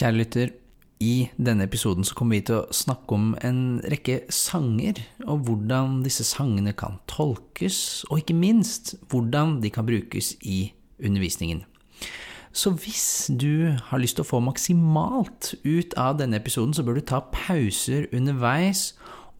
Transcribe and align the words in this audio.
Kjære 0.00 0.16
lytter, 0.16 0.52
i 1.04 1.28
denne 1.36 1.66
episoden 1.68 2.06
så 2.08 2.14
kommer 2.16 2.38
vi 2.38 2.44
til 2.48 2.54
å 2.56 2.72
snakke 2.72 3.12
om 3.12 3.24
en 3.44 3.58
rekke 3.92 4.22
sanger, 4.32 4.96
og 5.26 5.42
hvordan 5.44 5.98
disse 6.06 6.24
sangene 6.24 6.72
kan 6.72 6.96
tolkes, 7.10 8.06
og 8.08 8.22
ikke 8.22 8.36
minst 8.36 8.94
hvordan 9.12 9.58
de 9.60 9.68
kan 9.74 9.84
brukes 9.84 10.30
i 10.40 10.70
undervisningen. 11.04 11.66
Så 12.56 12.72
hvis 12.80 13.28
du 13.28 13.76
har 13.90 14.00
lyst 14.00 14.16
til 14.16 14.24
å 14.24 14.30
få 14.30 14.40
maksimalt 14.40 15.50
ut 15.66 15.92
av 16.00 16.16
denne 16.22 16.40
episoden, 16.40 16.72
så 16.72 16.86
bør 16.86 16.96
du 16.96 17.04
ta 17.04 17.20
pauser 17.34 18.08
underveis 18.16 18.94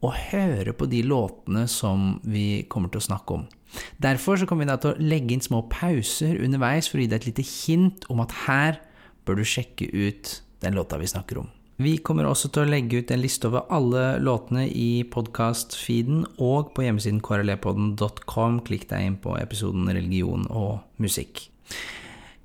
og 0.05 0.13
høre 0.29 0.77
på 0.77 0.85
de 0.93 1.01
låtene 1.09 1.65
som 1.69 2.19
vi 2.21 2.67
kommer 2.69 2.93
til 2.93 3.01
å 3.01 3.07
snakke 3.09 3.39
om. 3.39 3.49
Derfor 3.97 4.37
så 4.37 4.45
kommer 4.45 4.67
vi 4.67 4.75
da 4.75 4.77
til 4.77 4.93
å 4.93 5.09
legge 5.09 5.33
inn 5.33 5.41
små 5.41 5.65
pauser 5.73 6.37
underveis 6.37 6.85
for 6.85 7.01
å 7.01 7.05
gi 7.07 7.09
deg 7.09 7.23
et 7.23 7.29
lite 7.31 7.49
hint 7.49 8.05
om 8.13 8.21
at 8.21 8.37
her 8.45 8.81
bør 9.25 9.41
du 9.41 9.45
sjekke 9.47 9.89
ut 9.89 10.37
den 10.61 10.77
låta 10.77 10.97
vi 11.01 11.09
snakker 11.09 11.41
om. 11.41 11.49
Vi 11.81 11.95
kommer 12.05 12.27
også 12.29 12.51
til 12.53 12.65
å 12.65 12.69
legge 12.69 12.99
ut 13.01 13.11
en 13.13 13.23
liste 13.23 13.49
over 13.49 13.65
alle 13.73 14.03
låtene 14.21 14.67
i 14.69 15.01
podkast-feeden 15.09 16.27
og 16.37 16.75
på 16.75 16.85
hjemmesiden 16.85 17.23
krlepodden.com. 17.25 18.59
Klikk 18.67 18.85
deg 18.91 19.07
inn 19.07 19.17
på 19.23 19.33
episoden 19.39 19.89
religion 19.89 20.45
og 20.49 20.83
musikk. 21.01 21.47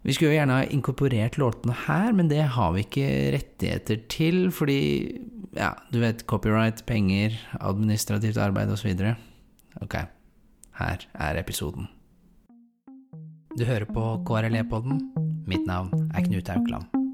Vi 0.07 0.15
skulle 0.15 0.33
jo 0.33 0.38
gjerne 0.38 0.60
ha 0.60 0.66
inkorporert 0.71 1.37
låtene 1.43 1.74
her, 1.84 2.12
men 2.16 2.30
det 2.30 2.45
har 2.55 2.73
vi 2.77 2.84
ikke 2.87 3.09
rettigheter 3.34 4.05
til, 4.09 4.45
fordi 4.55 4.79
ja, 5.59 5.74
du 5.91 5.98
vet 6.01 6.24
copyright, 6.30 6.85
penger, 6.87 7.35
administrativt 7.59 8.38
arbeid 8.41 8.73
osv. 8.73 8.93
Ok, 9.83 9.98
her 10.80 11.09
er 11.12 11.43
episoden. 11.43 11.91
Du 13.57 13.65
hører 13.66 13.88
på 13.88 14.12
KRLE-podden. 14.29 15.02
Mitt 15.48 15.66
navn 15.66 15.91
er 16.15 16.24
Knut 16.29 16.55
Aukland. 16.55 17.05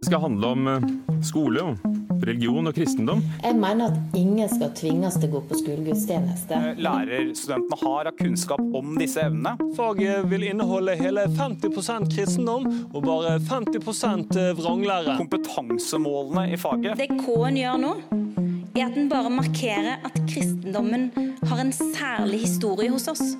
Det 0.00 0.06
skal 0.06 0.20
handle 0.20 0.46
om 0.46 0.68
eh, 0.68 0.82
skole, 1.26 1.62
religion 2.22 2.70
og 2.70 2.74
kristendom. 2.76 3.22
Jeg 3.42 3.56
mener 3.58 3.88
at 3.90 4.14
ingen 4.14 4.46
skal 4.52 4.70
tvinges 4.78 5.16
til 5.18 5.26
å 5.26 5.32
gå 5.32 5.40
på 5.48 5.58
skolegudstjeneste. 5.58 6.60
Lærerstudentene 6.78 7.78
har 7.80 8.10
av 8.12 8.14
kunnskap 8.20 8.62
om 8.78 8.94
disse 9.00 9.24
evnene. 9.26 9.56
Faget 9.74 10.28
vil 10.30 10.46
inneholde 10.52 10.94
hele 11.02 11.26
50% 11.34 12.12
kristendom 12.14 12.70
og 12.92 13.08
bare 13.08 13.34
50% 13.50 14.38
vranglære. 14.60 15.18
Kompetansemålene 15.18 16.46
i 16.54 16.62
faget. 16.62 16.94
Det 17.02 17.10
K-en 17.18 17.58
gjør 17.58 17.82
nå, 17.82 17.92
er 18.78 18.86
at 18.86 18.94
den 18.94 19.10
bare 19.10 19.34
markerer 19.34 19.98
at 20.06 20.22
kristendommen 20.30 21.10
har 21.42 21.66
en 21.66 21.74
særlig 21.74 22.44
historie 22.46 22.94
hos 22.94 23.10
oss. 23.10 23.34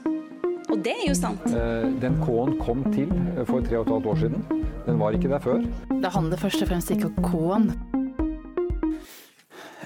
Og 0.69 0.83
det 0.83 0.99
er 0.99 1.07
jo 1.07 1.15
sant. 1.23 1.47
Den 2.03 2.19
K-en 2.27 2.59
kom 2.67 2.83
til 2.91 3.15
for 3.47 3.63
tre 3.63 3.79
og 3.79 3.87
et 3.87 3.95
halvt 3.95 4.15
år 4.17 4.25
siden. 4.27 4.58
Den 4.89 4.97
var 4.99 5.13
ikke 5.13 5.29
der 5.29 5.39
før. 5.45 5.61
Det 6.03 6.11
handler 6.15 6.41
først 6.41 6.63
og 6.65 6.69
fremst 6.69 6.91
ikke 6.91 7.11
om 7.11 7.17
K-en. 7.29 7.67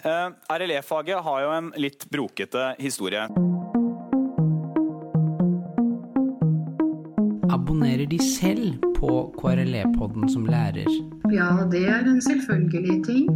Uh, 0.03 0.31
RLE-faget 0.51 1.23
har 1.27 1.41
jo 1.43 1.51
en 1.57 1.73
litt 1.79 2.07
brokete 2.11 2.73
historie. 2.79 3.27
Abonnerer 7.51 8.07
de 8.11 8.19
selv 8.23 8.79
på 8.99 9.11
KRLE-podden 9.41 10.31
som 10.31 10.47
lærer? 10.47 10.87
Ja, 11.35 11.51
det 11.71 11.83
er 11.89 12.07
en 12.07 12.23
selvfølgelig 12.23 13.05
ting. 13.07 13.27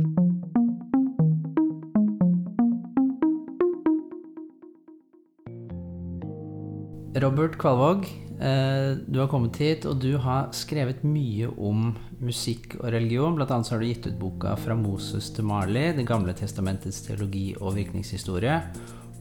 Robert 7.23 7.59
Kvalvåg, 7.59 8.05
eh, 8.05 8.26
du 8.37 9.17
har 9.17 9.29
kommet 9.33 9.57
hit, 9.57 9.87
og 9.89 10.01
du 10.03 10.19
har 10.21 10.51
skrevet 10.53 11.05
mye 11.09 11.49
om 11.57 11.95
musikk 12.21 12.75
og 12.81 12.91
religion. 12.93 13.37
Blant 13.37 13.55
annet 13.55 13.69
så 13.69 13.77
har 13.77 13.81
du 13.81 13.89
gitt 13.89 14.07
ut 14.07 14.19
boka 14.21 14.57
'Fra 14.57 14.77
Moses 14.77 15.31
til 15.31 15.45
Marley', 15.45 15.97
Det 15.97 16.07
gamle 16.07 16.35
testamentets 16.35 17.01
teologi 17.01 17.55
og 17.61 17.77
virkningshistorie. 17.77 18.61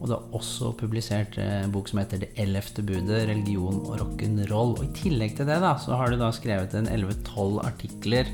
Og 0.00 0.08
du 0.08 0.12
har 0.12 0.22
også 0.36 0.74
publisert 0.76 1.38
en 1.38 1.72
bok 1.72 1.88
som 1.88 1.98
heter 1.98 2.18
'Det 2.18 2.36
ellevte 2.36 2.82
budet 2.82 3.28
religion 3.28 3.80
og 3.86 4.00
rock'n'roll'. 4.00 4.78
Og 4.78 4.84
i 4.84 4.92
tillegg 4.92 5.36
til 5.36 5.46
det 5.46 5.60
da, 5.60 5.76
så 5.78 5.96
har 5.96 6.10
du 6.10 6.18
da 6.18 6.30
skrevet 6.30 6.74
en 6.74 6.86
11-12 6.86 7.64
artikler 7.64 8.26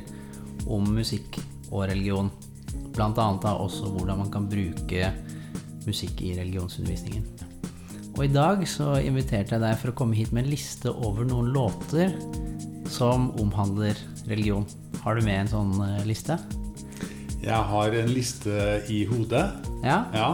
om 0.66 0.82
musikk 0.82 1.38
og 1.70 1.88
religion. 1.88 2.30
Blant 2.92 3.18
annet 3.18 3.42
da 3.42 3.54
også 3.54 3.88
hvordan 3.88 4.18
man 4.18 4.30
kan 4.30 4.48
bruke 4.48 5.12
musikk 5.86 6.22
i 6.22 6.34
religionsundervisningen. 6.38 7.51
Og 8.12 8.26
i 8.26 8.32
dag 8.32 8.60
så 8.68 8.98
inviterte 9.00 9.56
jeg 9.56 9.62
deg 9.62 9.78
for 9.80 9.92
å 9.92 9.96
komme 9.96 10.16
hit 10.18 10.32
med 10.36 10.44
en 10.44 10.52
liste 10.52 10.92
over 10.92 11.24
noen 11.24 11.48
låter 11.54 12.12
som 12.92 13.30
omhandler 13.40 13.96
religion. 14.28 14.66
Har 15.00 15.16
du 15.16 15.24
med 15.24 15.46
en 15.46 15.50
sånn 15.50 15.72
eh, 15.80 16.02
liste? 16.06 16.36
Jeg 17.42 17.58
har 17.72 17.96
en 17.98 18.12
liste 18.12 18.82
i 18.92 19.02
hodet. 19.08 19.46
Ja? 19.82 20.02
Ja. 20.12 20.28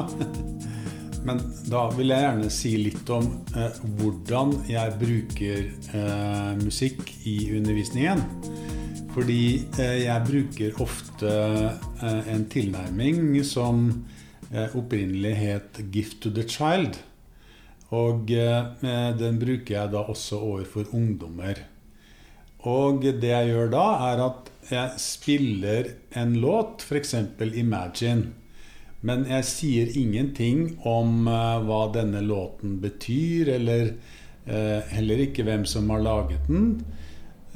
Men 1.26 1.40
da 1.70 1.86
vil 1.94 2.10
jeg 2.12 2.24
gjerne 2.24 2.50
si 2.52 2.72
litt 2.82 3.10
om 3.14 3.30
eh, 3.54 3.78
hvordan 4.00 4.56
jeg 4.68 4.96
bruker 5.00 5.70
eh, 5.70 6.52
musikk 6.60 7.14
i 7.30 7.38
undervisningen. 7.56 8.24
Fordi 9.14 9.42
eh, 9.78 9.98
jeg 10.04 10.26
bruker 10.26 10.82
ofte 10.82 11.30
eh, 11.70 12.32
en 12.34 12.48
tilnærming 12.50 13.38
som 13.46 13.86
eh, 14.50 14.74
opprinnelig 14.74 15.36
het 15.38 15.80
'Gift 15.92 16.20
to 16.26 16.34
the 16.34 16.42
Child'. 16.42 16.98
Og 17.97 18.28
eh, 18.37 19.12
den 19.16 19.38
bruker 19.41 19.75
jeg 19.75 19.93
da 19.94 20.04
også 20.12 20.41
overfor 20.44 20.91
ungdommer. 20.97 21.62
Og 22.69 23.04
det 23.06 23.31
jeg 23.31 23.53
gjør 23.53 23.71
da, 23.72 23.87
er 24.10 24.25
at 24.26 24.50
jeg 24.69 25.00
spiller 25.00 25.94
en 26.21 26.37
låt, 26.43 26.84
f.eks. 26.84 27.15
'Imagine'. 27.15 28.34
Men 29.00 29.25
jeg 29.31 29.44
sier 29.47 29.93
ingenting 29.97 30.81
om 30.84 31.28
eh, 31.28 31.65
hva 31.65 31.87
denne 31.94 32.21
låten 32.21 32.76
betyr, 32.82 33.54
eller 33.56 33.94
eh, 34.44 34.81
heller 34.93 35.25
ikke 35.25 35.47
hvem 35.47 35.65
som 35.65 35.88
har 35.91 36.05
laget 36.05 36.49
den. 36.49 36.84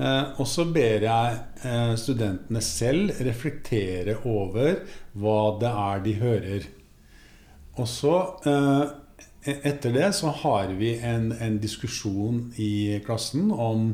Og 0.03 0.47
så 0.49 0.65
ber 0.73 1.05
jeg 1.05 1.99
studentene 2.01 2.63
selv 2.65 3.13
reflektere 3.23 4.17
over 4.27 4.81
hva 5.13 5.37
det 5.61 5.69
er 5.69 6.01
de 6.03 6.15
hører. 6.17 6.65
Og 7.77 7.87
så 7.87 8.15
etter 9.43 9.93
det 9.93 10.13
så 10.15 10.31
har 10.43 10.71
vi 10.79 10.95
en, 11.03 11.33
en, 11.33 11.59
diskusjon 11.59 12.53
i 12.57 13.01
klassen 13.07 13.51
om 13.51 13.89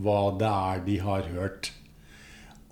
hva 0.00 0.20
det 0.40 0.50
er 0.50 0.84
de 0.86 0.98
har 1.04 1.28
hørt. 1.34 1.72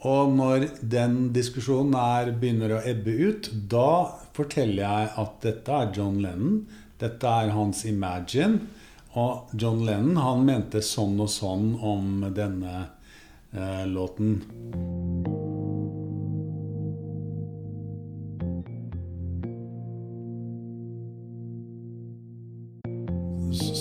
Og 0.03 0.33
når 0.35 0.67
den 0.81 1.19
diskusjonen 1.35 1.95
er, 1.95 2.33
begynner 2.33 2.79
å 2.79 2.85
ebbe 2.89 3.13
ut, 3.13 3.51
da 3.53 4.09
forteller 4.35 4.83
jeg 4.83 5.11
at 5.23 5.37
dette 5.45 5.77
er 5.77 5.93
John 5.95 6.19
Lennon. 6.25 6.65
Dette 6.99 7.29
er 7.29 7.53
hans 7.55 7.85
'Imagine'. 7.85 8.59
Og 9.15 9.53
John 9.53 9.85
Lennon 9.85 10.17
han 10.17 10.45
mente 10.49 10.81
sånn 10.81 11.21
og 11.21 11.29
sånn 11.29 11.75
om 11.77 12.33
denne 12.33 12.89
eh, 13.53 13.85
låten. 13.87 14.41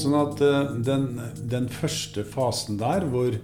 Sånn 0.01 0.15
at 0.17 0.39
den, 0.81 1.03
den, 1.51 1.67
første 1.69 2.23
fasen 2.25 2.79
der, 2.81 3.03
hvor 3.11 3.35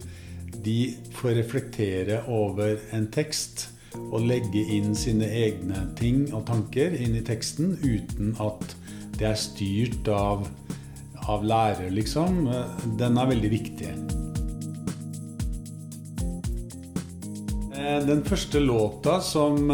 de 0.66 0.78
får 1.14 1.36
reflektere 1.38 2.24
over 2.34 2.80
en 2.98 3.06
tekst 3.14 3.68
og 3.98 4.26
legge 4.26 4.64
inn 4.74 4.96
sine 4.98 5.28
egne 5.44 5.84
ting 6.00 6.24
og 6.32 6.48
tanker 6.50 6.96
inn 6.98 7.14
i 7.20 7.22
teksten 7.26 7.76
uten 7.84 8.34
at 8.42 8.74
det 9.20 9.28
er 9.30 9.38
styrt 9.38 10.10
av, 10.10 10.48
av 11.30 11.46
lærer, 11.46 11.92
liksom, 11.94 12.50
den 12.98 13.22
er 13.22 13.30
veldig 13.30 13.54
viktig. 13.54 13.94
Den 18.08 18.26
første 18.26 18.60
låta 18.66 19.20
som 19.22 19.70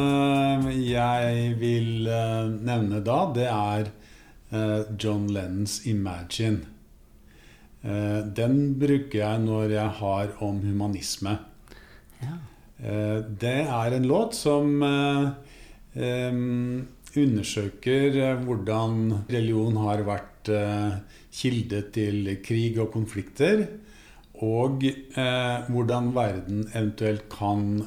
jeg 0.75 1.55
vil 1.63 2.11
nevne 2.59 3.01
da, 3.07 3.23
det 3.35 3.47
er 3.47 3.91
John 4.99 5.31
Lennons 5.31 5.81
'Imagine'. 5.87 6.72
Den 7.83 8.79
bruker 8.79 9.19
jeg 9.19 9.39
når 9.43 9.73
jeg 9.75 9.89
har 9.99 10.29
om 10.45 10.61
humanisme. 10.63 11.33
Ja. 12.23 12.35
Det 13.43 13.59
er 13.67 13.95
en 13.97 14.07
låt 14.07 14.35
som 14.39 14.79
undersøker 17.13 18.39
hvordan 18.45 18.93
religion 19.27 19.75
har 19.83 20.03
vært 20.07 20.49
kilde 21.33 21.81
til 21.95 22.37
krig 22.43 22.79
og 22.79 22.91
konflikter. 22.95 23.67
Og 24.43 24.83
hvordan 25.67 26.15
verden 26.15 26.65
eventuelt 26.71 27.27
kan 27.31 27.83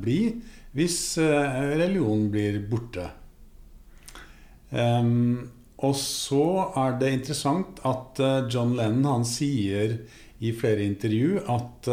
bli 0.00 0.20
hvis 0.76 1.18
religion 1.18 2.28
blir 2.32 2.60
borte. 2.68 3.08
Og 5.86 5.94
så 5.98 6.44
er 6.80 6.96
det 6.98 7.12
interessant 7.14 7.78
at 7.86 8.18
John 8.50 8.72
Lennon 8.74 9.20
han 9.20 9.26
sier 9.28 9.94
i 10.42 10.50
flere 10.54 10.82
intervju 10.82 11.44
at 11.54 11.90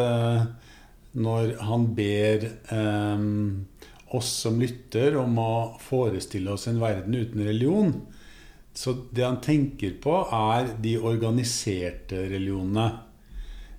når 1.15 1.53
han 1.63 1.85
ber 1.95 2.47
eh, 2.73 3.25
oss 4.15 4.31
som 4.43 4.59
lytter 4.61 5.17
om 5.19 5.39
å 5.41 5.53
forestille 5.81 6.53
oss 6.53 6.67
en 6.71 6.81
verden 6.81 7.15
uten 7.15 7.43
religion. 7.47 7.93
Så 8.75 8.93
det 9.15 9.23
han 9.23 9.41
tenker 9.43 9.95
på, 10.03 10.17
er 10.35 10.73
de 10.83 10.97
organiserte 10.99 12.25
religionene. 12.29 12.89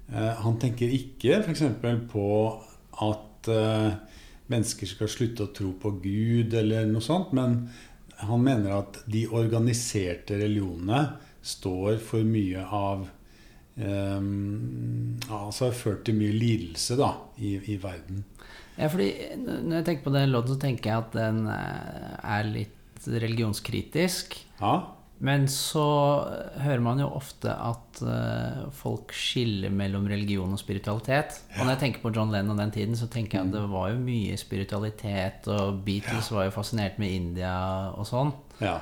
Eh, 0.08 0.32
han 0.42 0.60
tenker 0.62 0.92
ikke 0.96 1.42
f.eks. 1.42 1.66
på 2.10 2.28
at 3.06 3.50
eh, 3.52 3.90
mennesker 4.52 4.88
skal 4.88 5.12
slutte 5.12 5.46
å 5.46 5.52
tro 5.54 5.74
på 5.80 5.96
Gud 6.00 6.56
eller 6.56 6.88
noe 6.88 7.04
sånt, 7.04 7.34
men 7.36 7.66
han 8.16 8.42
mener 8.42 8.78
at 8.78 9.00
de 9.10 9.26
organiserte 9.28 10.38
religionene 10.40 11.02
står 11.46 12.00
for 12.02 12.26
mye 12.26 12.62
av 12.64 13.04
um, 13.76 15.18
Altså 15.26 15.68
har 15.68 15.76
ført 15.76 16.04
til 16.06 16.16
mye 16.18 16.34
lidelse 16.34 16.96
da, 16.98 17.12
i, 17.36 17.56
i, 17.72 17.76
verden. 17.82 18.24
Ja, 18.76 18.88
fordi 18.92 19.10
Når 19.44 19.78
jeg 19.78 19.86
tenker 19.88 20.06
på 20.08 20.14
den 20.16 20.32
låten, 20.32 20.54
så 20.54 20.60
tenker 20.60 20.90
jeg 20.90 21.04
at 21.04 21.16
den 21.16 21.46
er 21.48 22.50
litt 22.50 23.06
religionskritisk. 23.06 24.36
Ja. 24.60 24.74
Men 25.24 25.46
så 25.48 25.84
hører 26.60 26.82
man 26.84 26.98
jo 27.00 27.06
ofte 27.16 27.48
at 27.48 28.00
uh, 28.04 28.66
folk 28.76 29.14
skiller 29.16 29.72
mellom 29.72 30.04
religion 30.10 30.52
og 30.52 30.60
spiritualitet. 30.60 31.38
Ja. 31.48 31.60
Og 31.60 31.62
når 31.62 31.72
jeg 31.72 31.82
tenker 31.84 32.02
på 32.02 32.12
John 32.12 32.34
Lennon 32.34 32.60
den 32.60 32.74
tiden, 32.74 32.98
så 32.98 33.08
tenker 33.08 33.38
jeg 33.38 33.48
at 33.48 33.54
det 33.54 33.62
var 33.70 33.94
jo 33.94 34.02
mye 34.02 34.36
spiritualitet, 34.40 35.48
og 35.52 35.80
Beatles 35.86 36.28
ja. 36.28 36.36
var 36.36 36.50
jo 36.50 36.52
fascinert 36.58 37.00
med 37.00 37.14
India 37.16 37.54
og 37.96 38.04
sånn. 38.08 38.34
Ja. 38.60 38.76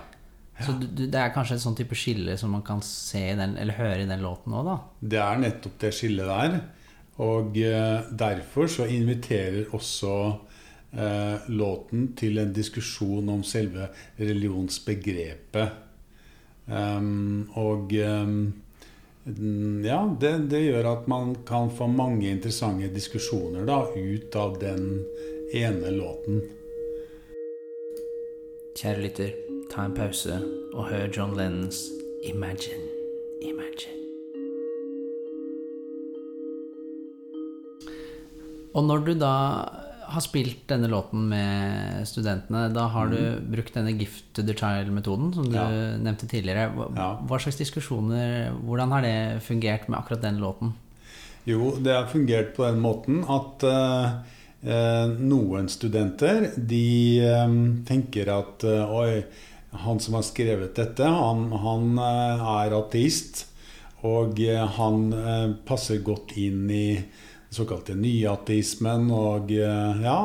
Så 0.62 0.74
det 0.78 1.18
er 1.18 1.32
kanskje 1.34 1.56
et 1.58 1.64
sånn 1.64 1.78
type 1.78 1.96
skille 1.98 2.36
som 2.38 2.52
man 2.54 2.62
kan 2.66 2.82
se 2.86 3.22
i 3.32 3.38
den, 3.38 3.56
eller 3.58 3.78
høre 3.78 4.02
i 4.02 4.10
den 4.10 4.22
låten 4.22 4.54
òg, 4.54 4.66
da? 4.68 4.76
Det 5.14 5.22
er 5.22 5.40
nettopp 5.42 5.78
det 5.82 5.92
skillet 5.94 6.30
der. 6.30 6.58
Og 7.22 7.54
uh, 7.62 8.10
derfor 8.10 8.70
så 8.70 8.88
inviterer 8.90 9.70
også 9.74 10.12
uh, 10.34 11.46
låten 11.46 12.10
til 12.18 12.42
en 12.42 12.50
diskusjon 12.54 13.30
om 13.30 13.46
selve 13.46 13.90
religionsbegrepet. 14.18 15.80
Um, 16.66 17.50
og 17.60 17.92
um, 17.92 18.54
ja, 19.84 19.98
det, 20.20 20.32
det, 20.50 20.62
gjør 20.64 20.86
at 20.94 21.08
man 21.08 21.34
kan 21.46 21.68
få 21.72 21.88
mange 21.92 22.30
interessante 22.30 22.88
diskusjoner 22.92 23.66
da, 23.68 23.82
ut 23.92 24.36
av 24.36 24.56
den 24.62 25.04
ene 25.52 25.92
låten. 25.92 26.40
Kjære 28.74 29.04
lytter, 29.04 29.34
ta 29.72 29.84
en 29.86 29.96
pause 29.96 30.40
og 30.74 30.88
hør 30.88 31.08
John 31.12 31.36
Lennons 31.36 31.86
'Imagine'. 32.24 32.88
Imagine. 33.44 34.00
Og 38.74 38.84
når 38.84 39.04
du 39.06 39.12
da 39.14 39.34
har 40.06 40.22
spilt 40.24 40.66
denne 40.70 40.88
låten 40.90 41.26
med 41.30 42.04
studentene, 42.08 42.66
da 42.74 42.86
har 42.92 43.10
du 43.12 43.18
mm. 43.18 43.48
brukt 43.52 43.74
denne 43.76 43.94
gift 43.98 44.26
to 44.36 44.44
the 44.46 44.54
child-metoden 44.56 45.32
som 45.36 45.48
du 45.50 45.56
ja. 45.56 45.66
nevnte 46.00 46.28
tidligere. 46.30 46.68
Hva, 46.74 46.88
ja. 46.96 47.08
hva, 47.24 47.40
slags 47.42 47.60
diskusjoner, 47.60 48.52
Hvordan 48.64 48.94
har 48.94 49.04
det 49.04 49.16
fungert 49.46 49.88
med 49.88 49.98
akkurat 50.00 50.22
den 50.24 50.40
låten? 50.42 50.74
Jo, 51.48 51.74
det 51.78 51.92
har 51.92 52.08
fungert 52.08 52.54
på 52.56 52.64
den 52.64 52.80
måten 52.80 53.24
at 53.28 53.64
uh, 53.68 55.10
noen 55.20 55.68
studenter 55.68 56.48
de 56.56 56.86
um, 57.44 57.58
tenker 57.84 58.30
at 58.32 58.64
uh, 58.64 58.94
Oi, 58.96 59.24
han 59.84 60.00
som 60.00 60.16
har 60.16 60.24
skrevet 60.24 60.72
dette, 60.78 61.04
han, 61.04 61.50
han 61.52 61.98
uh, 62.00 62.48
er 62.62 62.78
ateist. 62.78 63.48
Og 64.04 64.36
han 64.76 65.14
passer 65.64 66.02
godt 66.04 66.34
inn 66.36 66.66
i 66.68 66.88
såkalte 67.54 67.96
nyateismen. 67.98 69.10
Og 69.14 69.52
eh, 69.54 70.04
ja 70.04 70.20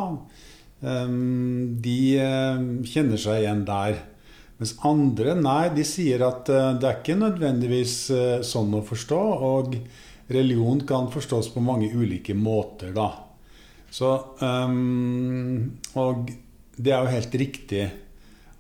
De 0.80 2.00
eh, 2.20 2.62
kjenner 2.88 3.20
seg 3.20 3.44
igjen 3.44 3.66
der. 3.68 4.04
Mens 4.60 4.76
andre, 4.88 5.38
nei, 5.40 5.70
de 5.76 5.86
sier 5.88 6.24
at 6.28 6.52
eh, 6.52 6.74
det 6.80 6.90
er 6.90 7.00
ikke 7.00 7.18
nødvendigvis 7.20 7.96
sånn 8.48 8.76
å 8.78 8.84
forstå. 8.86 9.24
Og 9.54 9.80
religion 10.30 10.84
kan 10.88 11.10
forstås 11.14 11.52
på 11.56 11.64
mange 11.64 11.90
ulike 11.94 12.36
måter, 12.38 12.94
da. 12.96 13.12
Så 13.90 14.12
Og 15.98 16.28
det 16.78 16.92
er 16.94 17.00
jo 17.02 17.10
helt 17.16 17.38
riktig 17.42 17.88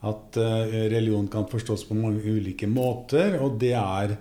at 0.09 0.39
religion 0.39 1.27
kan 1.29 1.45
forstås 1.51 1.83
på 1.85 1.93
mange 1.93 2.23
ulike 2.25 2.65
måter, 2.65 3.35
og 3.37 3.59
det 3.61 3.75
er 3.77 4.15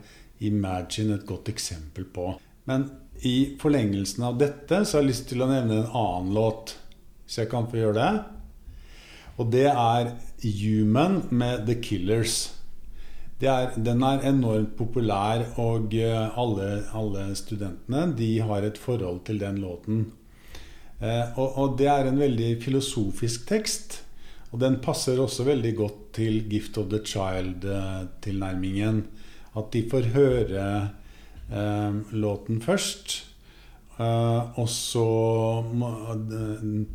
Imagine 0.45 1.17
et 1.17 1.27
godt 1.27 1.49
eksempel 1.50 2.05
på. 2.15 2.29
Men 2.69 2.85
i 3.26 3.56
forlengelsen 3.61 4.25
av 4.25 4.38
dette 4.38 4.85
så 4.85 4.99
har 4.99 5.05
jeg 5.05 5.11
lyst 5.11 5.29
til 5.31 5.43
å 5.43 5.50
nevne 5.50 5.82
en 5.82 5.97
annen 5.97 6.35
låt. 6.37 6.76
Hvis 7.26 7.41
jeg 7.43 7.50
kan 7.53 7.69
få 7.70 7.81
gjøre 7.81 7.99
det. 7.99 8.12
Og 9.38 9.50
det 9.53 9.69
er 9.70 10.15
'Human' 10.43 11.31
med 11.31 11.67
The 11.67 11.75
Killers. 11.82 12.55
Er, 13.41 13.70
den 13.76 14.03
er 14.03 14.26
enormt 14.26 14.76
populær, 14.76 15.44
og 15.62 15.94
eh, 15.94 16.38
alle, 16.38 16.82
alle, 16.93 17.37
studentene 17.38 18.17
de 18.19 18.41
har 18.43 18.62
et 18.67 18.79
forhold 18.79 19.21
til 19.26 19.38
den 19.38 19.61
låten. 19.62 20.12
Eh, 21.00 21.38
og, 21.38 21.59
og, 21.59 21.79
det 21.79 21.87
er 21.87 22.09
en 22.09 22.19
veldig 22.19 22.62
filosofisk 22.62 23.47
tekst. 23.47 24.03
Og 24.50 24.61
den 24.61 24.81
passer 24.82 25.21
også 25.21 25.44
veldig 25.44 25.76
godt 25.76 26.12
til 26.19 26.50
'Gift 26.50 26.79
of 26.79 26.91
the 26.91 26.99
Child'-tilnærmingen. 26.99 29.03
At 29.56 29.73
de 29.73 29.91
får 29.91 30.03
høre 30.14 30.59
eh, 30.59 30.87
låten 31.49 32.61
først. 32.61 33.15
Eh, 33.99 34.59
og 34.59 34.69
så 34.71 35.06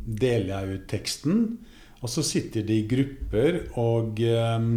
deler 0.06 0.50
jeg 0.50 0.78
ut 0.78 0.86
teksten. 0.90 1.44
Og 2.04 2.12
så 2.12 2.24
sitter 2.24 2.64
de 2.64 2.80
i 2.80 2.88
grupper 2.88 3.60
og 3.80 4.20
eh, 4.24 4.68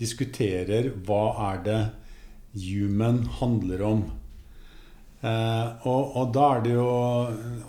diskuterer 0.00 0.90
hva 1.06 1.22
er 1.52 1.62
det 1.66 1.82
human 2.56 3.22
handler 3.40 3.84
om. 3.88 4.02
Eh, 5.22 5.66
og, 5.88 6.16
og, 6.16 6.32
da 6.34 6.48
er 6.56 6.64
det 6.64 6.74
jo 6.74 6.88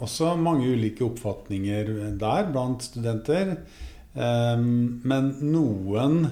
også 0.03 0.33
mange 0.39 0.71
ulike 0.73 1.05
oppfatninger 1.05 1.91
der 2.19 2.49
blant 2.51 2.87
studenter. 2.87 3.57
Eh, 4.15 4.63
men 4.63 5.31
noen 5.43 6.23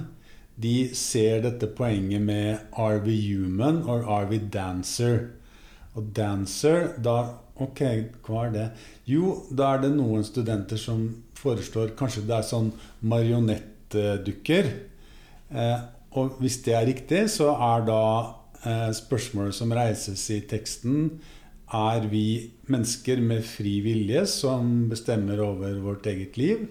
de 0.62 0.94
ser 0.94 1.42
dette 1.42 1.66
poenget 1.76 2.22
med 2.22 2.58
'are 2.72 3.02
we 3.04 3.16
human 3.28 3.82
or 3.82 4.04
are 4.06 4.28
we 4.28 4.38
dancer'? 4.38 5.28
Og 5.94 6.16
dancer, 6.16 6.88
da 7.04 7.34
Ok, 7.60 7.80
hva 8.26 8.46
er 8.46 8.52
det? 8.52 8.68
Jo, 9.06 9.42
da 9.50 9.74
er 9.74 9.82
det 9.84 9.92
noen 9.94 10.24
studenter 10.24 10.80
som 10.80 11.04
foreslår 11.38 11.92
Kanskje 11.98 12.24
det 12.26 12.38
er 12.38 12.46
sånn 12.48 12.70
marionettdukker. 13.00 14.70
Eh, 15.52 15.82
og 16.18 16.38
hvis 16.40 16.58
det 16.64 16.74
er 16.76 16.88
riktig, 16.88 17.20
så 17.30 17.52
er 17.52 17.84
da 17.88 18.00
eh, 18.64 18.88
spørsmålet 18.96 19.56
som 19.56 19.74
reises 19.74 20.24
i 20.32 20.40
teksten 20.48 21.20
Er 21.72 22.08
vi 22.08 22.52
mennesker 22.68 23.20
med 23.24 23.44
fri 23.48 23.78
vilje 23.84 24.26
som 24.28 24.88
bestemmer 24.90 25.40
over 25.40 25.78
vårt 25.80 26.06
eget 26.06 26.36
liv? 26.36 26.66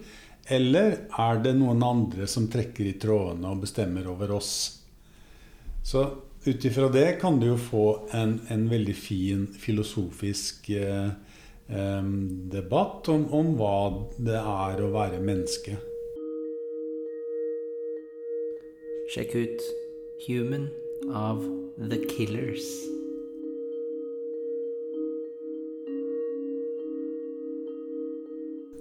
Eller 0.51 0.97
er 1.15 1.39
det 1.43 1.53
noen 1.55 1.83
andre 1.85 2.27
som 2.27 2.49
trekker 2.51 2.89
i 2.89 2.97
trådene 2.99 3.53
og 3.53 3.63
bestemmer 3.63 4.09
over 4.11 4.33
oss? 4.35 4.53
Så 5.83 6.03
ut 6.45 6.65
ifra 6.65 6.89
det 6.91 7.21
kan 7.21 7.39
du 7.39 7.47
jo 7.53 7.57
få 7.57 7.85
en, 8.17 8.39
en 8.51 8.65
veldig 8.69 8.95
fin 8.97 9.45
filosofisk 9.55 10.69
eh, 10.75 11.13
debatt 12.51 13.07
om, 13.13 13.27
om 13.31 13.53
hva 13.55 13.75
det 14.19 14.39
er 14.41 14.83
å 14.83 14.91
være 14.91 15.23
menneske. 15.23 15.77
Sjekk 19.11 19.35
ut 19.35 19.69
'Human' 20.23 20.69
av 21.11 21.39
The 21.77 21.97
Killers. 22.11 23.00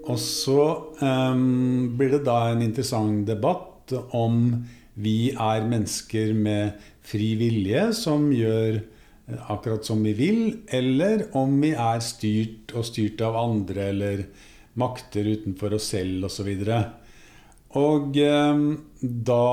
Og 0.09 0.17
så 0.21 0.63
um, 1.01 1.91
blir 1.99 2.15
det 2.17 2.25
da 2.29 2.39
en 2.51 2.63
interessant 2.65 3.27
debatt 3.29 3.93
om 4.17 4.63
vi 5.01 5.33
er 5.33 5.67
mennesker 5.69 6.33
med 6.37 6.81
fri 7.07 7.35
vilje 7.41 7.91
som 7.97 8.31
gjør 8.33 8.81
akkurat 9.53 9.85
som 9.87 10.03
vi 10.03 10.13
vil, 10.17 10.41
eller 10.67 11.29
om 11.39 11.53
vi 11.63 11.73
er 11.75 12.01
styrt 12.03 12.75
og 12.75 12.87
styrt 12.89 13.21
av 13.23 13.39
andre 13.39 13.91
eller 13.93 14.25
makter 14.81 15.29
utenfor 15.29 15.77
oss 15.77 15.91
selv 15.95 16.27
osv. 16.31 16.51
Og, 16.51 16.65
så 16.65 16.81
og 17.81 18.17
um, 18.19 18.65
da, 19.01 19.45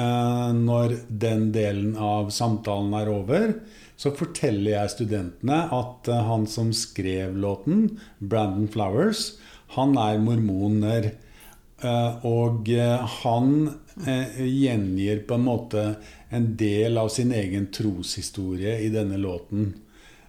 uh, 0.00 0.50
når 0.56 0.96
den 1.06 1.50
delen 1.54 1.94
av 1.94 2.32
samtalen 2.34 2.96
er 2.98 3.12
over, 3.12 3.52
så 3.96 4.12
forteller 4.16 4.74
jeg 4.74 4.92
studentene 4.92 5.62
at 5.72 6.08
eh, 6.12 6.26
han 6.28 6.44
som 6.50 6.72
skrev 6.76 7.36
låten, 7.40 7.96
Brandon 8.18 8.68
Flowers, 8.72 9.30
han 9.76 9.96
er 9.98 10.20
mormoner. 10.22 11.14
Eh, 11.80 12.26
og 12.28 12.68
eh, 12.72 13.16
han 13.22 13.72
gjengir 13.96 15.22
på 15.24 15.38
en 15.38 15.46
måte 15.46 15.82
en 16.28 16.50
del 16.60 17.00
av 17.00 17.08
sin 17.14 17.32
egen 17.32 17.70
troshistorie 17.72 18.74
i 18.84 18.90
denne 18.92 19.16
låten. 19.16 19.70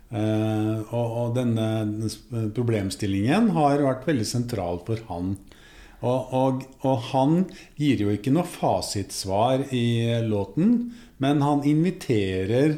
Og, 0.08 1.34
denne 1.36 2.08
problemstillingen 2.56 3.50
har 3.58 3.84
vært 3.84 4.06
veldig 4.08 4.28
sentral 4.30 4.80
for 4.88 5.02
han. 5.10 5.34
Og, 6.00 6.32
og, 6.32 6.64
og, 6.88 7.02
han 7.10 7.36
gir 7.76 8.06
jo 8.06 8.14
ikke 8.16 8.32
noe 8.32 8.48
fasitsvar 8.48 9.66
i 9.76 10.16
låten, 10.24 10.78
men 11.20 11.44
han 11.44 11.66
inviterer 11.68 12.78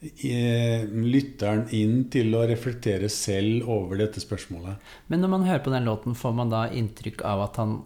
lytteren 0.00 1.66
inn 1.76 2.06
til 2.12 2.32
å 2.32 2.46
reflektere 2.48 3.10
selv 3.12 3.68
over 3.68 4.00
dette 4.00 4.22
spørsmålet. 4.22 4.80
Men 5.12 5.20
når 5.20 5.32
man 5.34 5.44
hører 5.44 5.64
på 5.64 5.74
den 5.74 5.88
låten, 5.88 6.16
får 6.16 6.32
man 6.38 6.52
da 6.52 6.64
inntrykk 6.72 7.20
av 7.28 7.44
at 7.50 7.60
han 7.60 7.76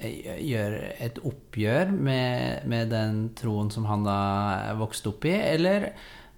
eh, 0.00 0.40
gjør 0.48 0.78
et 0.96 1.20
oppgjør 1.28 1.92
med, 1.92 2.64
med 2.72 2.90
den 2.94 3.22
troen 3.36 3.68
som 3.74 3.84
han 3.90 4.08
da 4.08 4.18
vokste 4.80 5.12
opp 5.12 5.28
i, 5.28 5.36
eller 5.36 5.90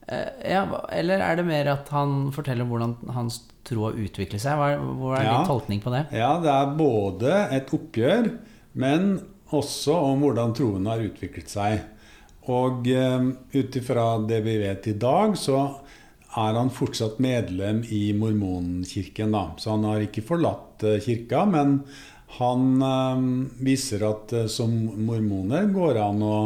Eh, 0.06 0.52
ja, 0.52 0.64
eller 0.92 1.22
er 1.24 1.38
det 1.38 1.46
mer 1.48 1.70
at 1.72 1.88
han 1.94 2.28
forteller 2.34 2.68
hvordan 2.68 2.96
hans 3.16 3.40
tro 3.64 3.86
har 3.88 3.96
utviklet 3.96 4.42
seg? 4.42 4.58
Hva, 4.60 4.74
hvor 4.98 5.16
er 5.16 5.24
ja, 5.24 5.38
din 5.38 5.48
tolkning 5.48 5.80
på 5.84 5.92
det? 5.94 6.04
Ja, 6.12 6.34
det 6.42 6.52
er 6.52 6.74
både 6.76 7.38
et 7.56 7.72
oppgjør, 7.72 8.28
men 8.80 9.14
også 9.54 9.96
om 10.10 10.24
hvordan 10.26 10.52
troen 10.56 10.90
har 10.90 11.04
utviklet 11.04 11.52
seg. 11.52 11.86
Og 12.52 12.88
um, 12.90 13.30
ut 13.54 13.76
ifra 13.80 14.06
det 14.28 14.42
vi 14.44 14.58
vet 14.60 14.88
i 14.90 14.96
dag, 15.00 15.36
så 15.38 15.60
er 16.34 16.58
han 16.58 16.72
fortsatt 16.74 17.20
medlem 17.22 17.84
i 17.88 18.08
mormonkirken. 18.18 19.32
Da. 19.32 19.46
Så 19.56 19.72
han 19.72 19.86
har 19.88 20.04
ikke 20.04 20.26
forlatt 20.26 20.84
uh, 20.84 20.98
kirka, 21.00 21.46
men 21.48 21.78
han 22.38 22.82
um, 22.82 23.28
viser 23.62 24.02
at 24.08 24.34
som 24.50 24.72
mormoner 25.06 25.70
går 25.72 26.00
an 26.02 26.24
å 26.26 26.38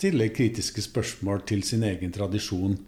stille 0.00 0.30
kritiske 0.32 0.82
spørsmål 0.84 1.44
til 1.48 1.62
sin 1.66 1.84
egen 1.86 2.12
tradisjon. 2.14 2.78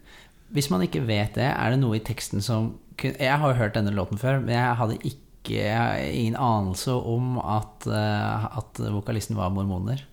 Hvis 0.53 0.69
man 0.73 0.85
ikke 0.85 1.05
vet 1.09 1.37
det, 1.39 1.49
er 1.49 1.73
det 1.73 1.81
noe 1.81 1.99
i 1.99 2.05
teksten 2.05 2.45
som 2.45 2.75
Jeg 3.03 3.39
har 3.41 3.49
jo 3.49 3.57
hørt 3.59 3.75
denne 3.75 3.95
låten 3.97 4.21
før, 4.21 4.43
men 4.45 4.53
jeg 4.55 4.79
hadde 4.79 4.99
ikke 5.09 5.57
jeg 5.57 6.11
ingen 6.15 6.37
anelse 6.39 6.93
om 6.93 7.39
at, 7.41 7.87
eh, 7.89 8.45
at 8.61 8.79
vokalisten 8.95 9.35
var 9.35 9.51
mormoner. 9.51 10.05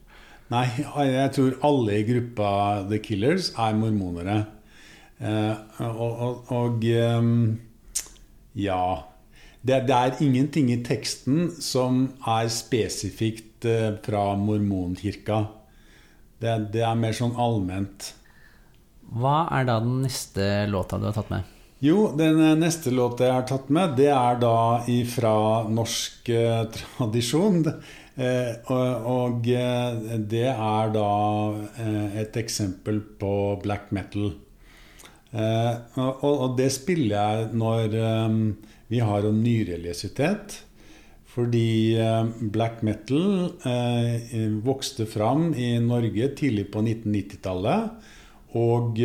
Nei, 0.49 0.65
jeg 0.81 1.33
tror 1.35 1.59
alle 1.67 1.99
i 1.99 2.05
gruppa 2.07 2.51
The 2.89 2.97
Killers 3.05 3.51
er 3.53 3.75
mormonere. 3.77 4.39
Eh, 5.19 5.83
og, 5.85 6.21
og, 6.25 6.51
og 6.55 6.85
um, 7.19 7.33
ja 8.55 8.83
det, 9.59 9.81
det, 9.89 9.95
er 9.95 10.21
ingenting 10.23 10.69
i 10.71 10.79
teksten 10.79 11.49
som 11.59 12.05
er 12.23 12.47
spesifikt 12.53 13.67
uh, 13.67 13.99
fra 14.05 14.23
mormonkirka. 14.39 15.41
Det, 16.39 16.55
det, 16.73 16.85
er 16.87 16.95
mer 16.97 17.13
sånn 17.13 17.35
allment. 17.35 18.13
Hva 19.19 19.43
er 19.57 19.67
da 19.67 19.79
den 19.83 19.99
neste 20.05 20.63
låta 20.71 20.97
du 20.97 21.09
har 21.09 21.17
tatt 21.17 21.33
med? 21.33 21.55
Jo, 21.83 22.09
den 22.15 22.39
neste 22.59 22.91
låta 22.95 23.27
jeg 23.27 23.35
har 23.35 23.45
tatt 23.47 23.69
med, 23.71 23.93
det 23.99 24.09
er 24.11 24.39
da 24.39 24.55
ifra 24.91 25.33
norsk 25.71 26.31
eh, 26.31 26.63
tradisjon. 26.75 27.61
Eh, 28.19 28.71
og, 29.07 29.45
eh, 29.47 30.15
det 30.27 30.47
er 30.51 30.89
da 30.91 31.11
eh, 31.79 32.17
et 32.19 32.39
eksempel 32.41 32.99
på 33.19 33.33
black 33.63 33.93
metal. 33.95 34.33
Og, 35.29 36.55
det 36.57 36.71
spiller 36.73 37.13
jeg 37.13 37.49
når 37.53 37.91
vi 38.89 38.99
har 39.05 39.27
om 39.29 39.43
nyreligiøsitet. 39.43 40.55
Fordi 41.29 41.93
black 42.49 42.81
metal 42.81 43.51
vokste 44.65 45.05
fram 45.05 45.51
i 45.53 45.75
Norge 45.85 46.31
tidlig 46.33 46.65
på 46.73 46.81
1990-tallet. 46.81 48.09
Og 48.57 48.97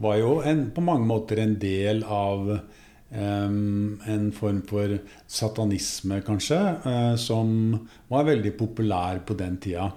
var 0.00 0.16
jo 0.22 0.32
en, 0.48 0.64
på 0.72 0.86
mange 0.88 1.04
måter 1.12 1.44
en 1.44 1.58
del 1.60 2.00
av 2.08 2.48
en 3.10 4.32
form 4.34 4.62
for 4.66 4.98
satanisme, 5.30 6.20
kanskje, 6.26 6.58
uh, 6.82 7.14
som 7.16 7.76
var 8.10 8.26
veldig 8.26 8.52
populær 8.58 9.22
på 9.26 9.36
den 9.38 9.60
tida. 9.62 9.90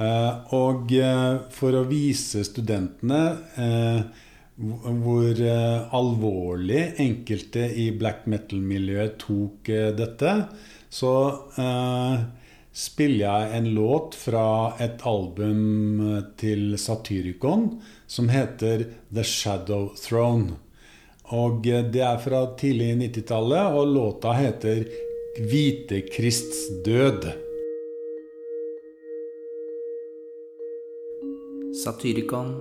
Uh, 0.00 0.52
og 0.56 0.92
uh, 0.98 1.44
for 1.52 1.78
å 1.78 1.86
vise 1.86 2.42
studentene 2.48 3.22
hvor 4.62 5.38
alvorlig 5.96 6.82
enkelte 7.00 7.64
i 7.80 7.86
black 7.96 8.26
metal-miljøet 8.30 9.16
tok 9.18 9.70
dette, 9.96 10.34
så 10.92 11.14
spiller 12.68 13.24
jeg 13.24 13.56
en 13.56 13.70
låt 13.74 14.18
fra 14.20 14.44
et 14.84 15.02
album 15.08 16.04
til 16.38 16.76
Satyricon 16.78 17.80
som 18.06 18.28
heter 18.30 18.84
The 19.08 19.24
Shadow 19.26 19.88
Throne. 19.98 20.60
Og 21.30 21.62
det 21.62 22.02
er 22.02 22.18
fra 22.18 22.42
tidlig 22.58 22.96
90-tallet, 22.98 23.78
og 23.78 23.94
låta 23.94 24.32
heter 24.36 24.84
Hvite 25.38 26.02
Krists 26.10 26.66
død. 26.84 27.30
Satyricon 31.84 32.52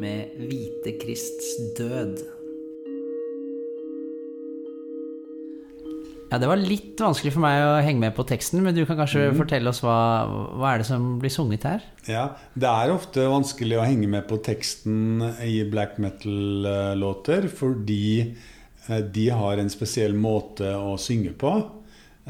med 0.00 0.32
Hvite 0.40 0.98
Krists 0.98 1.56
død. 1.78 2.39
Ja, 6.30 6.38
Det 6.38 6.46
var 6.46 6.60
litt 6.62 7.00
vanskelig 7.02 7.32
for 7.34 7.42
meg 7.42 7.58
å 7.64 7.80
henge 7.82 8.04
med 8.04 8.14
på 8.14 8.24
teksten, 8.28 8.62
men 8.62 8.76
du 8.76 8.84
kan 8.86 9.00
kanskje 9.00 9.32
mm. 9.32 9.38
fortelle 9.40 9.72
oss 9.72 9.82
hva, 9.82 9.98
hva 10.54 10.70
er 10.70 10.82
det 10.82 10.86
som 10.86 11.16
blir 11.18 11.32
sunget 11.34 11.66
her? 11.66 11.82
Ja, 12.06 12.24
Det 12.54 12.70
er 12.70 12.94
ofte 12.94 13.26
vanskelig 13.32 13.80
å 13.80 13.86
henge 13.86 14.06
med 14.12 14.28
på 14.30 14.38
teksten 14.46 15.24
i 15.42 15.64
black 15.66 15.98
metal-låter, 15.98 17.50
fordi 17.50 18.06
eh, 18.22 19.02
de 19.02 19.26
har 19.34 19.58
en 19.58 19.72
spesiell 19.74 20.14
måte 20.14 20.70
å 20.78 20.94
synge 21.02 21.34
på. 21.34 21.56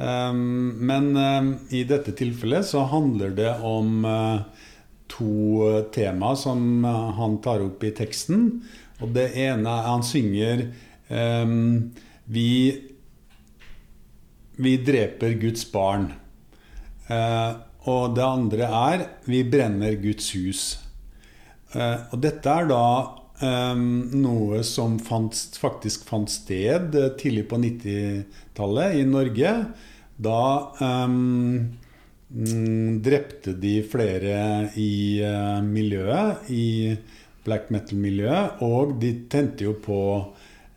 Ehm, 0.00 0.80
men 0.80 1.12
eh, 1.20 1.52
i 1.82 1.84
dette 1.84 2.16
tilfellet 2.16 2.70
så 2.72 2.86
handler 2.88 3.36
det 3.36 3.52
om 3.60 4.04
eh, 4.08 4.66
to 5.12 5.82
tema 5.92 6.32
som 6.40 6.86
han 6.86 7.40
tar 7.44 7.66
opp 7.66 7.84
i 7.84 7.92
teksten. 7.92 8.62
Og 9.04 9.12
det 9.12 9.32
ene 9.44 9.68
er 9.68 9.90
han 9.90 10.04
synger 10.06 10.70
ehm, 11.12 11.90
Vi 12.30 12.46
vi 14.56 14.76
dreper 14.84 15.36
Guds 15.40 15.64
barn. 15.72 16.10
Eh, 17.10 17.52
og 17.90 18.14
det 18.16 18.26
andre 18.26 18.68
er 18.68 19.06
vi 19.30 19.42
brenner 19.48 19.96
Guds 20.02 20.32
hus. 20.36 20.64
Eh, 21.74 21.98
og 22.10 22.20
dette 22.22 22.52
er 22.52 22.68
da 22.70 22.84
eh, 23.42 23.84
noe 24.20 24.62
som 24.66 24.98
faktisk 25.02 26.08
fant 26.10 26.32
sted 26.32 26.96
tidlig 27.20 27.46
på 27.50 27.60
90-tallet 27.62 28.98
i 29.00 29.06
Norge. 29.08 29.54
Da 30.20 30.42
um, 30.84 31.70
drepte 33.00 33.54
de 33.56 33.78
flere 33.88 34.68
i 34.76 35.24
miljøet, 35.64 36.50
i 36.52 36.92
black 37.46 37.70
metal-miljøet, 37.72 38.60
og 38.60 38.98
de 39.00 39.14
tente 39.32 39.64
jo 39.64 39.72
på 39.80 40.02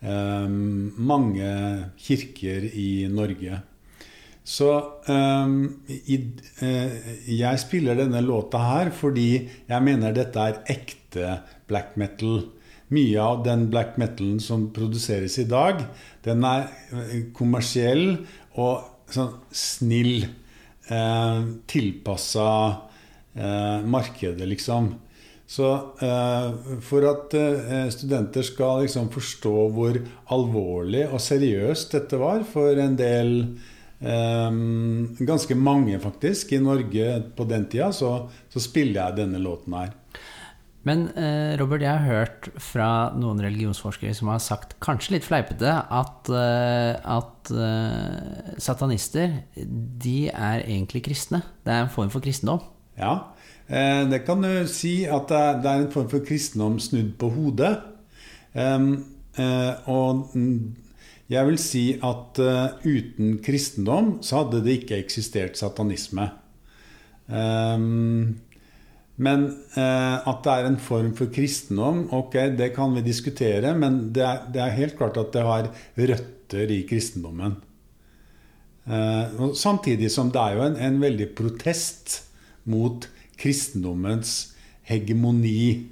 mange 0.04 1.50
kirker 1.96 2.66
i 2.68 3.06
Norge. 3.08 3.60
Så 4.44 4.68
i, 5.08 6.18
uh, 6.60 6.96
jeg 7.32 7.60
spiller 7.62 7.96
denne 7.96 8.20
låta 8.20 8.60
her 8.60 8.90
fordi 8.92 9.28
jeg 9.40 9.86
mener 9.86 10.12
dette 10.12 10.42
er 10.44 10.60
ekte 10.74 11.38
black 11.70 11.96
metal. 11.96 12.42
Mye 12.92 13.20
av 13.20 13.44
den 13.46 13.68
black 13.72 13.96
metalen 14.00 14.40
som 14.44 14.68
produseres 14.76 15.38
i 15.40 15.46
dag, 15.48 15.80
den 16.26 16.44
er 16.44 16.66
eh, 16.92 17.14
kommersiell 17.34 18.18
og 18.60 19.08
sånn 19.10 19.32
snill. 19.56 20.26
Eh, 20.92 21.38
Tilpassa 21.70 22.50
uh, 22.76 23.78
markedet, 23.88 24.44
liksom. 24.50 24.92
Så 25.46 25.68
eh, 26.00 26.78
for 26.82 27.04
at 27.10 27.34
eh, 27.36 27.88
studenter 27.92 28.46
skal 28.46 28.84
liksom 28.86 29.10
forstå 29.12 29.54
hvor 29.76 29.98
alvorlig 30.32 31.04
og 31.10 31.20
seriøst 31.20 31.92
dette 31.98 32.20
var 32.20 32.46
for 32.48 32.80
en 32.80 32.96
del 32.96 33.34
eh, 34.00 34.48
ganske 35.20 35.58
mange, 35.58 36.00
faktisk, 36.00 36.56
i 36.56 36.62
Norge 36.64 37.10
på 37.36 37.48
den 37.50 37.68
tida, 37.68 37.92
så, 37.92 38.16
så 38.48 38.64
spiller 38.64 39.02
jeg 39.02 39.20
denne 39.20 39.42
låten 39.44 39.76
her. 39.76 39.92
Men 40.84 41.06
eh, 41.16 41.54
Robert, 41.56 41.80
jeg 41.80 41.96
har 41.96 42.04
hørt 42.04 42.48
fra 42.60 42.88
noen 43.16 43.40
religionsforskere 43.40 44.12
som 44.16 44.28
har 44.28 44.40
sagt, 44.44 44.76
kanskje 44.84 45.16
litt 45.16 45.24
fleipete, 45.24 45.70
at, 45.72 46.28
eh, 46.28 46.92
at 47.00 47.52
eh, 47.56 48.50
satanister 48.60 49.38
de 49.56 50.18
er 50.28 50.64
egentlig 50.66 51.06
kristne. 51.06 51.40
Det 51.64 51.72
er 51.72 51.86
en 51.86 51.92
form 51.92 52.12
for 52.12 52.24
kristendom. 52.24 52.60
Ja, 53.00 53.33
det 53.64 54.20
kan 54.26 54.44
du 54.44 54.66
si 54.68 55.06
at 55.08 55.30
det 55.30 55.68
er, 55.70 55.80
en 55.80 55.92
form 55.92 56.08
for 56.10 56.24
kristendom 56.26 56.76
snudd 56.82 57.14
på 57.20 57.30
hodet. 57.32 57.78
Um, 58.52 59.06
og 59.88 60.34
jeg 61.32 61.48
vil 61.48 61.56
si 61.58 61.84
at 61.96 62.40
uh, 62.44 62.76
uten 62.84 63.38
kristendom 63.42 64.18
så 64.22 64.42
hadde 64.42 64.60
det 64.66 64.76
ikke 64.82 65.00
eksistert 65.00 65.56
satanisme. 65.58 66.28
Men 69.14 69.44
eh, 69.78 70.16
at 70.26 70.40
det 70.42 70.52
er 70.52 70.66
en 70.66 70.80
form 70.82 71.12
for 71.14 71.30
kristendom, 71.32 72.04
ok, 72.14 72.34
det 72.58 72.72
kan 72.74 72.96
vi 72.96 73.04
diskutere. 73.06 73.74
Men 73.78 74.08
det 74.14 74.24
er, 74.24 74.74
helt 74.74 74.98
klart 74.98 75.18
at 75.20 75.30
det 75.34 75.44
har 75.46 75.70
røtter 75.94 76.74
i 76.74 76.82
kristendommen. 76.88 77.56
Eh, 78.84 79.44
samtidig 79.56 80.10
som 80.12 80.32
det 80.34 80.42
er 80.42 80.58
jo 80.58 80.66
en, 80.66 80.78
en 80.88 81.00
veldig 81.02 81.30
protest 81.38 82.24
mot 82.70 83.06
kristendommens 83.40 84.54
hegemoni 84.88 85.90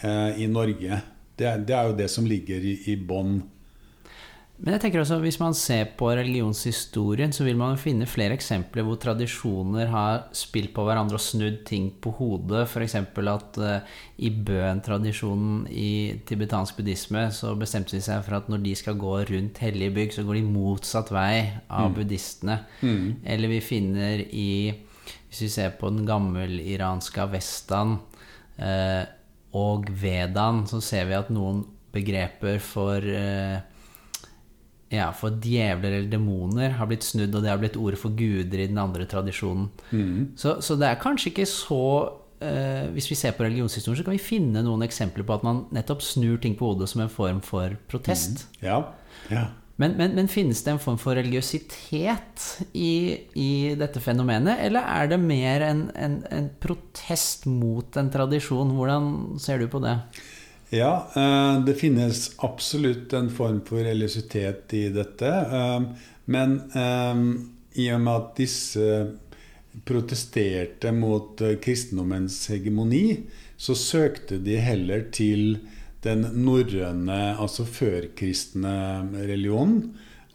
eh, 0.00 0.42
i 0.42 0.46
Norge. 0.50 1.00
Det, 1.34 1.50
det, 1.66 1.74
er 1.74 1.90
jo 1.90 1.98
det 1.98 2.10
som 2.12 2.28
ligger 2.28 2.62
i, 2.62 2.78
i 2.92 2.96
bånn. 2.96 3.40
Men 4.54 4.76
jeg 4.76 4.84
tenker 4.84 5.00
også, 5.02 5.16
hvis 5.18 5.40
man 5.42 5.56
ser 5.58 5.88
på 5.98 6.12
religionshistorien, 6.14 7.32
så 7.34 7.42
vil 7.42 7.56
man 7.58 7.74
finne 7.80 8.06
flere 8.06 8.36
eksempler 8.36 8.86
hvor 8.86 9.00
tradisjoner 9.02 9.90
har 9.90 10.28
spilt 10.36 10.70
på 10.76 10.84
hverandre 10.86 11.18
og 11.18 11.24
snudd 11.24 11.64
ting 11.66 11.88
på 12.00 12.12
hodet. 12.20 12.62
F.eks. 12.68 12.94
at 12.94 13.58
uh, 13.58 13.98
i 14.22 14.30
bøntradisjonen 14.30 15.66
i 15.74 16.22
tibetansk 16.28 16.78
buddhisme 16.78 17.26
så 17.34 17.56
bestemte 17.58 17.96
de 17.98 18.02
seg 18.06 18.22
for 18.22 18.38
at 18.38 18.48
når 18.52 18.62
de 18.62 18.76
skal 18.78 19.00
gå 19.00 19.16
rundt 19.32 19.58
hellige 19.64 19.96
bygg, 19.98 20.14
så 20.14 20.24
går 20.24 20.38
de 20.38 20.46
motsatt 20.46 21.10
vei 21.12 21.34
av 21.66 21.90
mm. 21.90 21.98
buddhistene. 21.98 22.58
Mm. 22.86 23.06
Eller 23.34 23.56
vi 23.56 23.62
finner 23.74 24.22
i 24.30 24.50
Hvis 25.28 25.44
vi 25.46 25.50
ser 25.52 25.76
på 25.78 25.90
den 25.92 26.06
gammeliranske 26.08 27.22
avestaen 27.24 27.98
eh, 28.56 29.04
og 29.54 29.86
vedaen, 29.90 30.64
så 30.70 30.80
ser 30.82 31.08
vi 31.10 31.16
at 31.18 31.30
noen 31.34 31.62
begreper 31.94 32.58
for 32.62 33.06
eh, 33.06 33.62
ja, 34.94 35.08
for 35.16 35.38
djevler 35.42 35.98
eller 35.98 36.10
demoner 36.10 36.76
har 36.78 36.88
blitt 36.90 37.06
snudd, 37.06 37.34
og 37.34 37.42
det 37.42 37.50
har 37.50 37.60
blitt 37.62 37.78
ordet 37.80 37.98
for 38.00 38.14
guder 38.14 38.62
i 38.62 38.68
den 38.70 38.78
andre 38.78 39.06
tradisjonen. 39.10 39.70
Mm. 39.90 40.34
Så, 40.38 40.58
så, 40.62 40.76
det 40.78 40.90
er 40.90 41.00
kanskje 41.02 41.32
ikke 41.32 41.48
så 41.50 41.82
eh, 42.44 42.86
Hvis 42.94 43.10
vi 43.10 43.18
ser 43.18 43.34
på 43.34 43.46
religionshistorien, 43.46 43.98
så 43.98 44.06
kan 44.06 44.16
vi 44.16 44.22
finne 44.22 44.62
noen 44.66 44.86
eksempler 44.86 45.26
på 45.26 45.38
at 45.38 45.46
man 45.46 45.64
nettopp 45.74 46.04
snur 46.04 46.38
ting 46.42 46.56
på 46.58 46.72
hodet 46.72 46.90
som 46.92 47.04
en 47.04 47.12
form 47.12 47.42
for 47.44 47.76
protest. 47.90 48.46
Mm. 48.60 48.66
Ja, 48.68 48.80
ja. 49.32 49.46
Men, 49.76 49.96
men, 49.98 50.12
men, 50.14 50.28
finnes 50.30 50.60
det 50.62 50.70
en 50.70 50.78
form 50.78 51.00
for 51.02 51.18
religiøsitet 51.18 52.44
i, 52.78 52.94
i 53.34 53.50
dette 53.74 53.98
fenomenet, 54.02 54.60
eller 54.62 54.86
er 54.86 55.10
det 55.10 55.18
mer 55.18 55.64
en, 55.66 55.88
en, 55.98 56.20
en 56.30 56.46
protest 56.62 57.48
mot 57.50 57.98
en 57.98 58.10
tradisjon? 58.14 58.70
Hvordan 58.76 59.08
ser 59.42 59.58
du 59.58 59.66
på 59.72 59.82
det? 59.82 59.96
Ja, 60.74 61.10
eh, 61.16 61.64
det 61.66 61.74
finnes 61.74 62.28
absolutt 62.46 63.12
en 63.18 63.32
form 63.34 63.60
for 63.66 63.82
religiøsitet 63.82 64.76
i 64.78 64.86
dette. 64.94 65.28
Eh, 65.58 66.08
men 66.30 66.56
eh, 66.78 67.26
i 67.82 67.90
og 67.94 68.02
med 68.06 68.14
at 68.14 68.32
disse 68.38 68.88
protesterte 69.84 70.92
mot 70.94 71.42
kristendommens 71.62 72.44
hegemoni, 72.52 73.24
så 73.58 73.74
søkte 73.74 74.38
de 74.38 74.54
heller 74.62 75.08
til 75.14 75.56
den 76.04 76.26
norrøne, 76.44 77.20
altså 77.40 77.66
førkristne 77.68 78.74
religionen, 79.24 79.94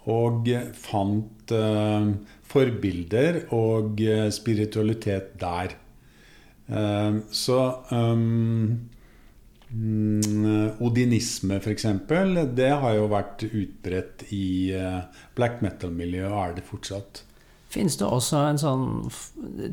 og 0.10 0.48
fant 0.74 1.52
forbilder 2.50 3.44
og 3.54 4.02
spiritualitet 4.34 5.36
der. 5.42 5.76
Så 7.30 7.60
Mm, 9.70 10.76
odinisme, 10.82 11.60
f.eks., 11.62 11.86
det 12.58 12.70
har 12.82 12.96
jo 12.98 13.06
vært 13.12 13.44
utbredt 13.46 14.24
i 14.34 14.72
eh, 14.74 15.02
black 15.38 15.62
metal-miljøet, 15.62 16.32
og 16.32 16.40
er 16.42 16.56
det 16.58 16.66
fortsatt. 16.66 17.22
Finnes 17.70 18.00
det 18.00 18.08
også 18.08 18.40
en 18.50 18.60
sånn 18.62 18.86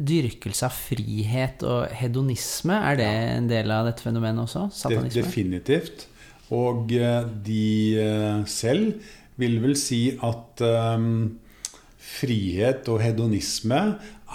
dyrkelse 0.06 0.68
av 0.68 0.74
frihet 0.76 1.64
og 1.64 1.94
hedonisme? 1.96 2.76
Er 2.90 3.00
det 3.00 3.08
en 3.08 3.48
del 3.48 3.72
av 3.72 3.88
dette 3.88 4.04
fenomenet 4.04 4.44
også? 4.44 4.66
Satanisme? 4.82 5.22
definitivt. 5.22 6.06
Og 6.54 6.92
eh, 6.92 7.24
de 7.46 7.70
eh, 8.02 8.44
selv 8.50 9.00
vil 9.40 9.58
vel 9.60 9.74
si 9.76 10.02
at 10.24 10.62
um, 10.64 11.38
frihet 12.00 12.86
og 12.88 13.02
hedonisme 13.04 13.80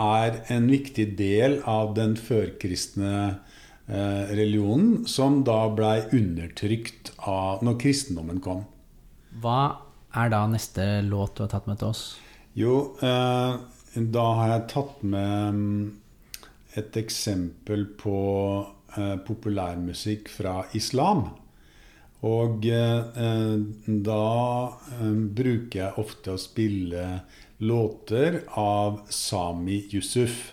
er 0.01 0.41
en 0.53 0.67
viktig 0.69 1.07
del 1.17 1.61
av 1.69 1.95
den 1.97 2.13
førkristne 2.19 3.15
Eh, 3.91 4.35
religionen, 4.37 5.05
som 5.07 5.41
da 5.43 5.65
blei 5.75 5.97
undertrykt 6.15 7.09
av 7.27 7.59
når 7.65 7.75
kristendommen 7.81 8.37
kom. 8.39 8.61
Hva 9.43 9.81
er 10.15 10.29
da 10.31 10.45
neste 10.47 10.85
låt 11.03 11.35
du 11.35 11.41
har 11.43 11.49
tatt 11.51 11.67
med 11.67 11.81
til 11.81 11.89
oss? 11.89 12.03
Jo, 12.51 12.97
eh, 12.99 13.53
da 13.95 14.23
har 14.35 14.49
jeg 14.51 14.63
tatt 14.73 15.03
med 15.07 15.55
mm, 15.55 15.83
et 16.81 16.97
eksempel 16.99 17.85
på 17.99 18.15
eh, 18.97 19.15
populærmusikk 19.23 20.27
fra 20.33 20.57
islam. 20.75 21.29
Og 22.27 22.67
eh, 22.67 23.53
da 23.87 24.25
bruker 24.91 25.77
jeg 25.79 26.03
ofte 26.03 26.35
å 26.35 26.41
spille 26.41 27.05
låter 27.63 28.41
av 28.59 28.99
Sami 29.07 29.85
Yusuf. 29.93 30.51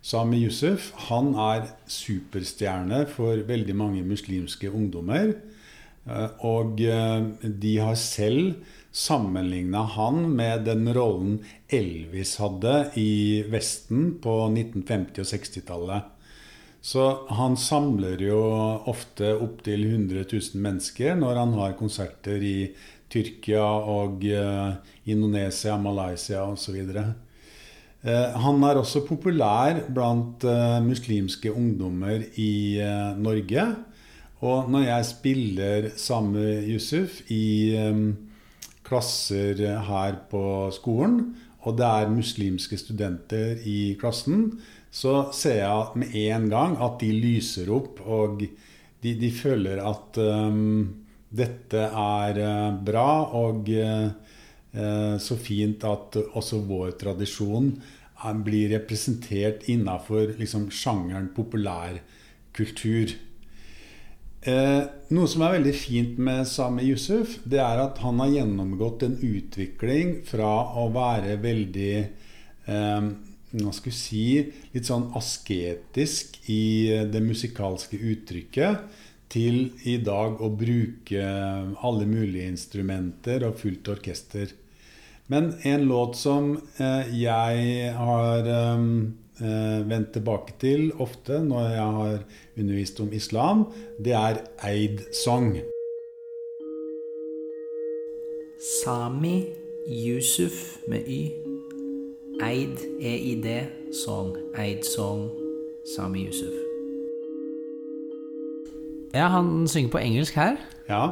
Sami 0.00 0.40
Yusuf 0.40 0.88
han 1.10 1.34
er 1.36 1.68
superstjerne 1.90 3.04
for 3.12 3.44
veldig 3.44 3.76
mange 3.76 4.06
muslimske 4.08 4.70
ungdommer. 4.72 5.34
Og 6.46 6.78
de 6.78 7.72
har 7.82 7.96
selv 7.98 8.60
sammenligna 8.96 9.82
han 9.82 10.22
med 10.36 10.64
den 10.64 10.88
rollen 10.96 11.40
Elvis 11.68 12.36
hadde 12.40 12.74
i 12.96 13.42
Vesten 13.52 14.14
på 14.24 14.38
1950- 14.48 15.20
og 15.20 15.28
60-tallet. 15.32 16.12
Så 16.80 17.04
han 17.34 17.56
samler 17.60 18.20
jo 18.22 18.40
ofte 18.88 19.34
opptil 19.42 19.84
100 19.84 20.24
000 20.30 20.62
mennesker 20.64 21.18
når 21.18 21.40
han 21.42 21.54
har 21.58 21.76
konserter 21.76 22.40
i 22.40 22.70
Tyrkia 23.12 23.64
og 23.66 24.24
uh, 24.24 24.78
Indonesia, 25.04 25.76
Malaysia 25.78 26.44
osv. 26.46 26.78
Eh, 26.86 28.38
han 28.38 28.64
er 28.66 28.78
også 28.80 29.04
populær 29.06 29.80
blant 29.94 30.44
eh, 30.46 30.78
muslimske 30.84 31.50
ungdommer 31.50 32.22
i 32.38 32.78
Norge. 33.18 33.66
Og 34.46 34.70
når 34.70 34.84
jeg 34.86 35.08
spiller 35.10 35.88
med 36.30 36.68
Yusuf 36.70 37.22
i 37.30 37.74
klasser 38.86 39.58
her 39.88 40.20
på 40.30 40.70
skolen, 40.74 41.34
og 41.66 41.74
det 41.80 41.86
er 41.86 42.12
muslimske 42.12 42.78
studenter 42.78 43.58
i 43.66 43.96
klassen, 43.98 44.52
så 44.90 45.26
ser 45.34 45.58
jeg 45.64 45.98
med 45.98 46.14
en 46.22 46.46
gang 46.52 46.76
at 46.82 47.00
de 47.02 47.10
lyser 47.12 47.72
opp, 47.74 48.00
og 48.06 48.44
de, 49.02 49.12
de 49.18 49.32
føler 49.34 49.82
at 49.82 50.20
um, 50.22 50.86
dette 51.36 51.82
er 51.90 52.40
bra, 52.86 53.10
og 53.36 53.68
uh, 53.68 54.08
så 55.20 55.36
fint 55.40 55.84
at 55.88 56.18
også 56.36 56.62
vår 56.68 56.96
tradisjon 57.00 57.74
blir 58.44 58.70
representert 58.72 59.66
innafor 59.72 60.36
liksom, 60.38 60.70
sjangeren 60.72 61.28
populærkultur. 61.36 63.12
Eh, 64.46 64.82
noe 65.10 65.26
som 65.26 65.42
er 65.42 65.56
veldig 65.56 65.72
fint 65.74 66.18
med 66.22 66.46
Sami 66.46 66.84
Yusuf, 66.86 67.40
det 67.42 67.58
er 67.58 67.80
at 67.82 67.98
han 68.04 68.20
har 68.22 68.30
gjennomgått 68.30 69.02
en 69.02 69.16
utvikling 69.18 70.20
fra 70.28 70.50
å 70.78 70.86
være 70.94 71.34
veldig 71.42 71.94
eh, 71.96 73.08
hva 73.56 73.72
skal 73.74 73.90
vi 73.90 73.96
si, 73.96 74.26
litt 74.74 74.86
sånn 74.86 75.08
asketisk 75.18 76.38
i 76.52 76.86
det 77.10 77.22
musikalske 77.24 77.98
uttrykket, 77.98 79.02
til 79.32 79.72
i 79.82 79.96
dag 80.06 80.38
å 80.38 80.52
bruke 80.54 81.24
alle 81.82 82.06
mulige 82.06 82.46
instrumenter 82.46 83.42
og 83.48 83.58
fullt 83.58 83.90
orkester. 83.96 84.52
Men 85.26 85.56
en 85.66 85.88
låt 85.90 86.14
som 86.20 86.52
eh, 86.78 87.14
jeg 87.18 87.90
har 87.98 88.46
eh, 88.46 88.84
vendt 89.36 90.14
tilbake 90.16 90.54
til 90.62 90.92
ofte 91.02 91.42
når 91.44 91.68
jeg 91.74 91.96
har 91.98 92.18
undervist 92.56 93.00
om 93.04 93.12
islam, 93.12 93.66
det 94.00 94.14
er 94.16 94.40
Eid 94.64 95.02
Song. 95.12 95.58
Sami 98.84 99.44
Yusuf 99.88 100.78
med 100.88 101.04
Y. 101.08 101.30
Eid 102.42 102.78
EID 103.00 103.66
Song. 104.04 104.36
Eid 104.58 104.82
Song 104.82 105.30
Sami 105.96 106.26
Yusuf. 106.26 106.52
Ja, 109.14 109.28
han 109.28 109.68
synger 109.68 109.90
på 109.90 109.98
engelsk 109.98 110.34
her. 110.34 110.56
Ja. 110.88 111.04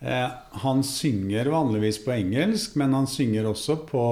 Eh, 0.00 0.30
han 0.62 0.82
synger 0.84 1.50
vanligvis 1.50 1.98
på 2.04 2.14
engelsk, 2.16 2.76
men 2.76 2.94
han 2.94 3.06
synger 3.06 3.46
også 3.46 3.76
på 3.86 4.04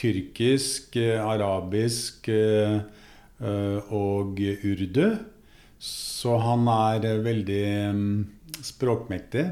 tyrkisk, 0.00 0.96
eh, 0.96 1.20
arabisk 1.20 2.28
eh, 2.32 2.80
og 3.40 4.40
urdu. 4.40 5.06
Så 5.80 6.36
han 6.42 6.66
er 6.68 7.22
veldig 7.24 7.64
mm, 7.96 8.18
språkmektig. 8.66 9.46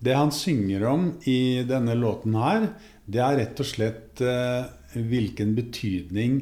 Det 0.00 0.14
han 0.16 0.32
synger 0.32 0.86
om 0.88 1.10
i 1.28 1.64
denne 1.68 1.96
låten 1.98 2.38
her, 2.38 2.70
det 3.04 3.20
er 3.24 3.38
rett 3.40 3.60
og 3.60 3.68
slett 3.68 4.22
hvilken 4.94 5.52
betydning 5.56 6.38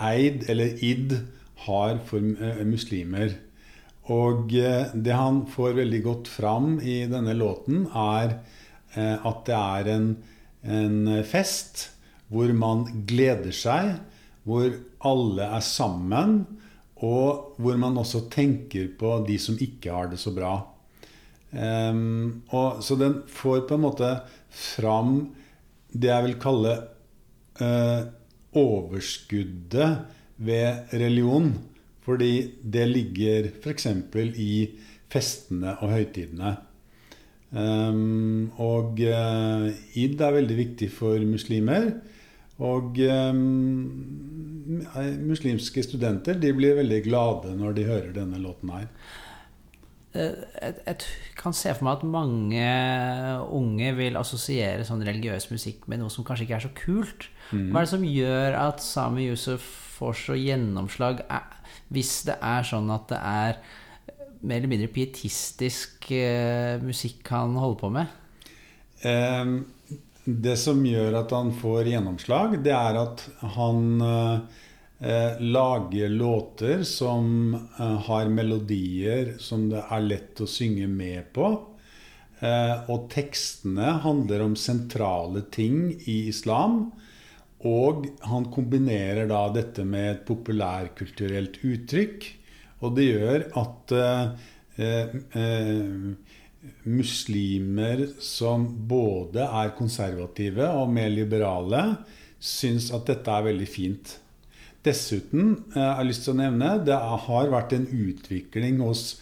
eid 0.00 0.48
eller 0.50 0.80
id 0.82 1.14
har 1.66 2.00
for 2.08 2.24
muslimer. 2.66 3.36
Og 4.10 4.48
det 4.48 5.14
han 5.14 5.42
får 5.52 5.76
veldig 5.82 6.02
godt 6.06 6.30
fram 6.32 6.78
i 6.80 7.02
denne 7.10 7.36
låten, 7.36 7.84
er 7.92 8.38
at 8.96 9.44
det 9.46 9.58
er 9.60 9.92
en, 9.94 10.08
en 10.64 10.98
fest 11.28 11.90
hvor 12.34 12.50
man 12.58 12.84
gleder 13.06 13.54
seg, 13.54 13.94
hvor 14.44 14.68
alle 15.06 15.46
er 15.56 15.64
sammen, 15.64 16.40
og 17.04 17.54
hvor 17.60 17.78
man 17.80 17.98
også 18.00 18.26
tenker 18.32 18.90
på 18.98 19.16
de 19.28 19.36
som 19.40 19.58
ikke 19.60 19.92
har 19.92 20.10
det 20.10 20.20
så 20.22 20.32
bra. 20.34 20.56
Um, 21.54 22.42
og, 22.50 22.82
så 22.82 22.96
den 22.98 23.20
får 23.30 23.66
på 23.68 23.76
en 23.76 23.84
måte 23.84 24.10
fram 24.50 25.12
det 25.94 26.10
jeg 26.10 26.26
vil 26.26 26.38
kalle 26.42 26.74
uh, 27.60 28.00
overskuddet 28.58 29.90
ved 30.42 30.94
religion. 30.94 31.52
Fordi 32.04 32.32
det 32.60 32.88
ligger 32.90 33.48
f.eks. 33.62 33.86
i 34.36 34.54
festene 35.12 35.76
og 35.80 35.94
høytidene. 35.94 36.56
Um, 37.54 38.50
og 38.58 38.98
uh, 38.98 39.70
id 39.94 40.18
er 40.20 40.36
veldig 40.40 40.58
viktig 40.58 40.90
for 40.92 41.22
muslimer. 41.28 41.92
Og 42.62 43.00
um, 43.02 43.38
muslimske 45.26 45.82
studenter 45.82 46.38
de 46.38 46.52
blir 46.54 46.76
veldig 46.78 47.00
glade 47.06 47.54
når 47.58 47.78
de 47.78 47.86
hører 47.88 48.12
denne 48.14 48.38
låten 48.42 48.70
her. 48.70 48.90
Jeg, 50.14 50.74
jeg, 50.86 50.96
kan 51.34 51.56
se 51.56 51.72
for 51.74 51.88
meg 51.88 51.96
at 51.98 52.06
mange 52.06 52.66
unge 53.50 53.88
vil 53.98 54.18
assosiere 54.20 54.86
sånn 54.86 55.02
religiøs 55.02 55.48
musikk 55.50 55.88
med 55.90 55.98
noe 55.98 56.12
som 56.12 56.26
kanskje 56.26 56.46
ikke 56.46 56.58
er 56.60 56.66
så 56.68 56.74
kult. 56.78 57.26
Mm. 57.50 57.72
Hva 57.72 57.80
er 57.80 57.88
det 57.88 57.92
som 57.96 58.06
gjør 58.06 58.58
at 58.60 58.84
Sami 58.84 59.26
Yusuf 59.26 59.66
får 59.96 60.20
så 60.22 60.38
gjennomslag, 60.38 61.24
hvis 61.90 62.20
det 62.28 62.38
er 62.38 62.66
sånn 62.66 62.94
at 62.94 63.08
det 63.10 63.18
er 63.18 63.58
mer 64.44 64.60
eller 64.60 64.70
mindre 64.70 64.92
pietistisk 64.94 66.06
uh, 66.14 66.78
musikk 66.84 67.34
han 67.34 67.58
holder 67.58 67.80
på 67.82 67.90
med? 67.98 68.20
Um, 69.02 69.56
det 70.24 70.56
som 70.56 70.80
gjør 70.86 71.18
at 71.20 71.32
han 71.36 71.52
får 71.56 71.90
gjennomslag, 71.92 72.58
det 72.64 72.72
er 72.72 72.96
at 73.00 73.24
han 73.56 74.00
eh, 74.00 75.42
lager 75.44 76.08
låter 76.08 76.82
som 76.88 77.54
eh, 77.54 77.96
har 78.08 78.32
melodier 78.32 79.34
som 79.42 79.68
det 79.72 79.84
er 79.84 80.06
lett 80.06 80.40
å 80.40 80.48
synge 80.48 80.88
med 80.88 81.28
på. 81.36 81.52
Eh, 82.44 82.90
og 82.90 83.08
tekstene 83.12 83.98
handler 84.04 84.44
om 84.44 84.56
sentrale 84.58 85.44
ting 85.54 85.92
i 86.04 86.24
islam. 86.30 86.88
Og 87.64 88.08
han 88.28 88.48
kombinerer 88.52 89.28
da 89.30 89.46
dette 89.52 89.86
med 89.88 90.10
et 90.10 90.24
populærkulturelt 90.28 91.62
uttrykk. 91.64 92.26
Og 92.84 92.96
det 92.98 93.06
gjør 93.08 93.46
at 93.60 93.94
eh, 93.96 94.48
eh, 94.84 96.10
muslimer 96.84 98.06
som 98.22 98.66
både 98.88 99.44
er 99.44 99.74
konservative 99.78 100.68
og 100.76 100.92
mer 100.92 101.10
liberale, 101.12 101.84
syns 102.40 102.90
at 102.94 103.06
dette 103.08 103.32
er 103.32 103.46
veldig 103.48 103.68
fint. 103.68 104.16
Dessuten 104.84 105.54
eh, 105.72 105.80
jeg 105.80 105.98
har 105.98 106.08
lyst 106.08 106.26
til 106.26 106.34
å 106.34 106.40
nevne 106.42 106.74
det 106.84 106.96
har 106.96 107.52
vært 107.52 107.72
en 107.76 107.86
utvikling 107.88 108.82
hos 108.84 109.14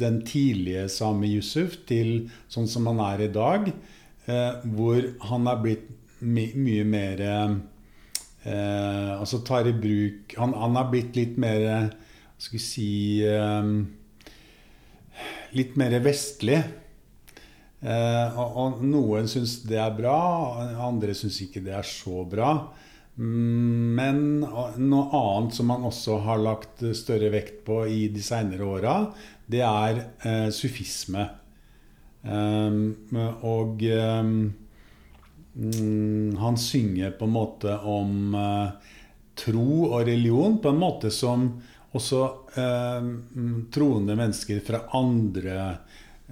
den 0.00 0.20
tidlige 0.26 0.88
Sami 0.90 1.30
Yusuf 1.34 1.76
til 1.88 2.30
sånn 2.50 2.66
som 2.70 2.88
han 2.90 3.02
er 3.04 3.26
i 3.26 3.30
dag, 3.34 3.70
eh, 4.26 4.52
hvor 4.74 5.06
han 5.30 5.50
er 5.50 5.62
blitt 5.62 5.86
my 6.24 6.46
mye 6.56 6.84
mer 6.88 7.20
eh, 7.20 7.54
Altså 8.44 9.40
tar 9.44 9.66
i 9.68 9.72
bruk 9.72 10.34
Han, 10.36 10.52
er 10.76 10.88
blitt 10.92 11.16
litt 11.16 11.38
mer 11.40 11.90
skal 12.38 12.58
vi 12.58 12.62
si 12.62 12.88
eh, 13.24 13.70
Litt 15.54 15.76
mer 15.78 15.94
vestlig. 16.02 16.58
Eh, 17.84 18.38
og, 18.40 18.56
og, 18.56 18.82
noen 18.88 19.28
syns 19.28 19.58
det 19.68 19.76
er 19.76 19.92
bra, 19.96 20.16
andre 20.86 21.12
syns 21.16 21.42
ikke 21.44 21.60
det 21.64 21.74
er 21.76 21.86
så 21.88 22.24
bra. 22.28 22.54
Men 23.14 24.42
noe 24.42 25.04
annet 25.20 25.54
som 25.54 25.68
man 25.70 25.84
også 25.86 26.16
har 26.24 26.40
lagt 26.42 26.82
større 26.98 27.30
vekt 27.30 27.60
på 27.66 27.84
i 27.86 28.08
de 28.10 28.22
seinere 28.24 28.66
åra, 28.66 28.96
det 29.46 29.62
er 29.62 30.00
eh, 30.24 30.48
sufisme. 30.54 31.28
Um, 32.24 32.94
og 33.44 33.82
um, 33.84 34.54
han 36.40 36.56
synger 36.56 37.12
på 37.18 37.28
en 37.28 37.34
måte 37.34 37.74
om 37.84 38.32
uh, 38.32 38.72
tro 39.36 39.90
og 39.90 40.06
religion 40.08 40.56
på 40.62 40.72
en 40.72 40.80
måte 40.80 41.12
som 41.12 41.44
også 41.94 42.22
uh, 42.56 43.10
troende 43.76 44.16
mennesker 44.16 44.64
fra 44.64 44.86
andre 44.96 45.68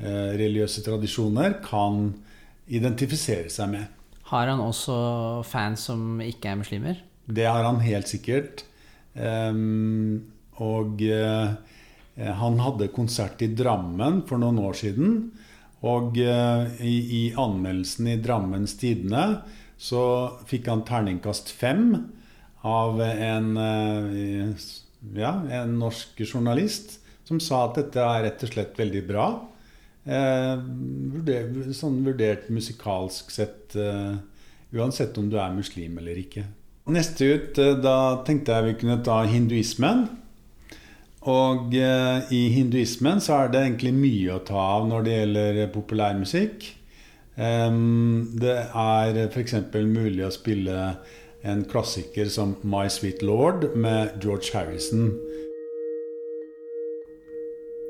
religiøse 0.01 0.81
tradisjoner 0.87 1.59
kan 1.65 2.07
identifisere 2.73 3.51
seg 3.53 3.73
med. 3.75 3.89
Har 4.33 4.49
han 4.49 4.63
også 4.65 4.95
fans 5.45 5.89
som 5.91 6.21
ikke 6.25 6.53
er 6.53 6.61
muslimer? 6.63 7.03
Det 7.29 7.45
har 7.45 7.67
han 7.67 7.83
helt 7.85 8.09
sikkert. 8.09 8.65
Um, 9.13 10.33
og 10.63 11.03
uh, 11.05 11.53
han 12.17 12.61
hadde 12.65 12.93
konsert 12.95 13.43
i 13.45 13.51
Drammen 13.53 14.23
for 14.29 14.41
noen 14.41 14.61
år 14.63 14.79
siden. 14.81 15.19
Og 15.85 16.17
uh, 16.17 16.65
i, 16.81 17.33
anmeldelsen 17.37 18.09
i 18.15 18.19
Drammens 18.23 18.79
Tidende 18.81 19.43
så 19.83 20.03
fikk 20.49 20.71
han 20.71 20.87
terningkast 20.87 21.51
fem 21.59 21.91
av 22.63 23.01
en, 23.03 23.57
ja, 25.19 25.33
en 25.59 25.73
norsk 25.81 26.21
journalist 26.23 27.01
som 27.27 27.41
sa 27.43 27.65
at 27.65 27.81
dette 27.81 27.99
er 27.99 28.23
rett 28.29 28.45
og 28.47 28.53
slett 28.53 28.79
veldig 28.79 29.03
bra. 29.09 29.27
Eh, 30.03 30.63
sånn 31.79 32.01
vurdert 32.03 32.49
musikalsk 32.51 33.31
sett, 33.31 33.77
eh, 33.77 34.17
uansett 34.75 35.19
om 35.19 35.29
du 35.31 35.39
er 35.39 35.55
muslim 35.55 35.99
eller 35.99 36.19
ikke. 36.19 36.45
Neste 36.91 37.25
ut, 37.25 37.59
eh, 37.59 37.77
da 37.79 38.23
tenkte 38.27 38.51
jeg 38.51 38.65
vi 38.65 38.81
kunne 38.81 39.05
ta 39.05 39.23
hinduismen. 39.25 40.09
Og 41.23 41.73
i 41.73 42.49
hinduismen 42.51 43.21
så 43.21 43.45
er 43.45 43.49
det 43.49 43.61
egentlig 43.63 43.95
mye 43.95 44.33
å 44.35 44.45
ta 44.45 44.59
av 44.59 44.89
når 44.89 45.05
det 45.05 45.13
gjelder 45.13 45.69
populærmusikk. 45.71 46.67
Det 47.37 48.57
er 48.75 49.29
f.eks. 49.29 49.55
mulig 49.87 50.25
å 50.27 50.33
spille 50.33 50.97
en 51.45 51.65
klassiker 51.65 52.29
som 52.29 52.57
My 52.65 52.89
Sweet 52.89 53.23
Lord 53.23 53.77
med 53.77 54.21
George 54.21 54.51
Harrison. 54.53 55.13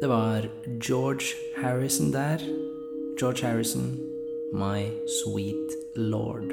Det 0.03 0.09
var 0.09 0.49
George 0.81 1.25
Harrison 1.63 2.11
der. 2.11 2.41
George 3.21 3.47
Harrison, 3.47 3.99
My 4.53 4.91
Sweet 5.07 5.97
Lord. 5.97 6.51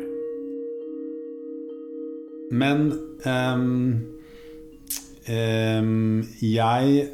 Men 2.51 2.91
um, 3.25 4.05
um, 5.25 6.27
jeg 6.45 7.07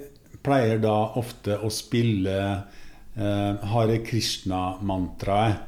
pleier 0.44 0.82
da 0.84 0.96
ofte 1.16 1.56
å 1.56 1.70
spille 1.72 2.36
uh, 2.52 3.70
Hare 3.72 4.02
Krishna-mantraet. 4.04 5.62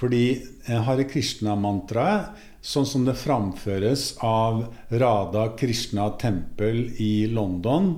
Fordi 0.00 0.22
uh, 0.70 0.78
Hare 0.86 1.04
Krishna-mantraet, 1.12 2.40
sånn 2.64 2.88
som 2.88 3.04
det 3.04 3.18
framføres 3.20 4.14
av 4.24 4.64
Radha 4.88 5.44
Krishna 5.60 6.08
Tempel 6.24 6.86
i 6.96 7.26
London, 7.28 7.92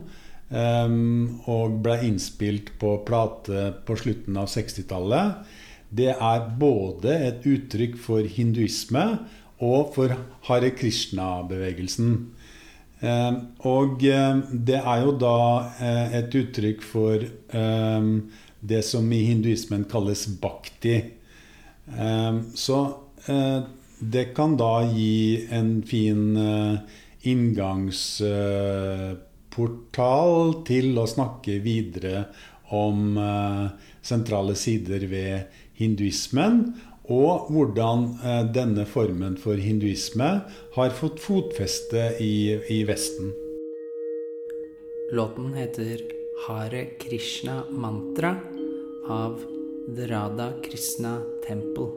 Um, 0.53 1.41
og 1.49 1.79
ble 1.81 1.95
innspilt 2.05 2.75
på 2.77 2.99
plate 3.09 3.71
på 3.89 3.95
slutten 3.97 4.37
av 4.37 4.51
60-tallet. 4.53 5.47
Det 5.89 6.11
er 6.13 6.51
både 6.61 7.15
et 7.29 7.47
uttrykk 7.49 7.97
for 7.97 8.29
hinduisme 8.29 9.05
og 9.65 9.95
for 9.95 10.13
Hare 10.51 10.75
Krishna-bevegelsen. 10.77 12.13
Um, 13.01 13.39
og 13.65 14.05
um, 14.05 14.45
det 14.53 14.77
er 14.83 15.07
jo 15.07 15.17
da 15.23 15.39
uh, 15.73 16.19
et 16.21 16.37
uttrykk 16.43 16.85
for 16.85 17.25
det 18.63 18.83
som 18.87 19.09
i 19.11 19.25
hinduismen 19.27 19.89
kalles 19.91 20.27
bhakti. 20.41 21.01
så 22.55 22.79
uh, 23.29 23.61
det 23.99 24.29
kan 24.37 24.55
da 24.57 24.85
gi 24.93 25.49
en 25.51 25.83
fin 25.83 26.37
uh, 26.37 26.79
inngangs 27.25 28.23
portal 29.53 30.63
til 30.67 30.97
å 30.99 31.07
snakke 31.09 31.59
videre 31.65 32.27
om 32.73 33.19
uh, 33.21 33.69
sentrale 34.03 34.57
sider 34.57 35.05
ved 35.11 35.53
hinduismen, 35.79 36.65
og 37.13 37.51
hvordan 37.53 38.07
uh, 38.23 38.43
denne 38.55 38.87
formen 38.89 39.37
for 39.41 39.61
hinduisme 39.61 40.31
har 40.77 40.97
fått 40.97 41.21
fotfeste 41.21 42.15
i, 42.23 42.57
i 42.73 42.83
Vesten. 42.89 43.33
Låten 45.13 45.53
heter 45.55 46.01
Hare 46.47 46.87
Krishna 47.03 47.63
Mantra 47.71 48.37
av 49.09 49.43
The 49.97 50.07
Radha 50.09 50.53
Krishna 50.65 51.19
Temple. 51.45 51.91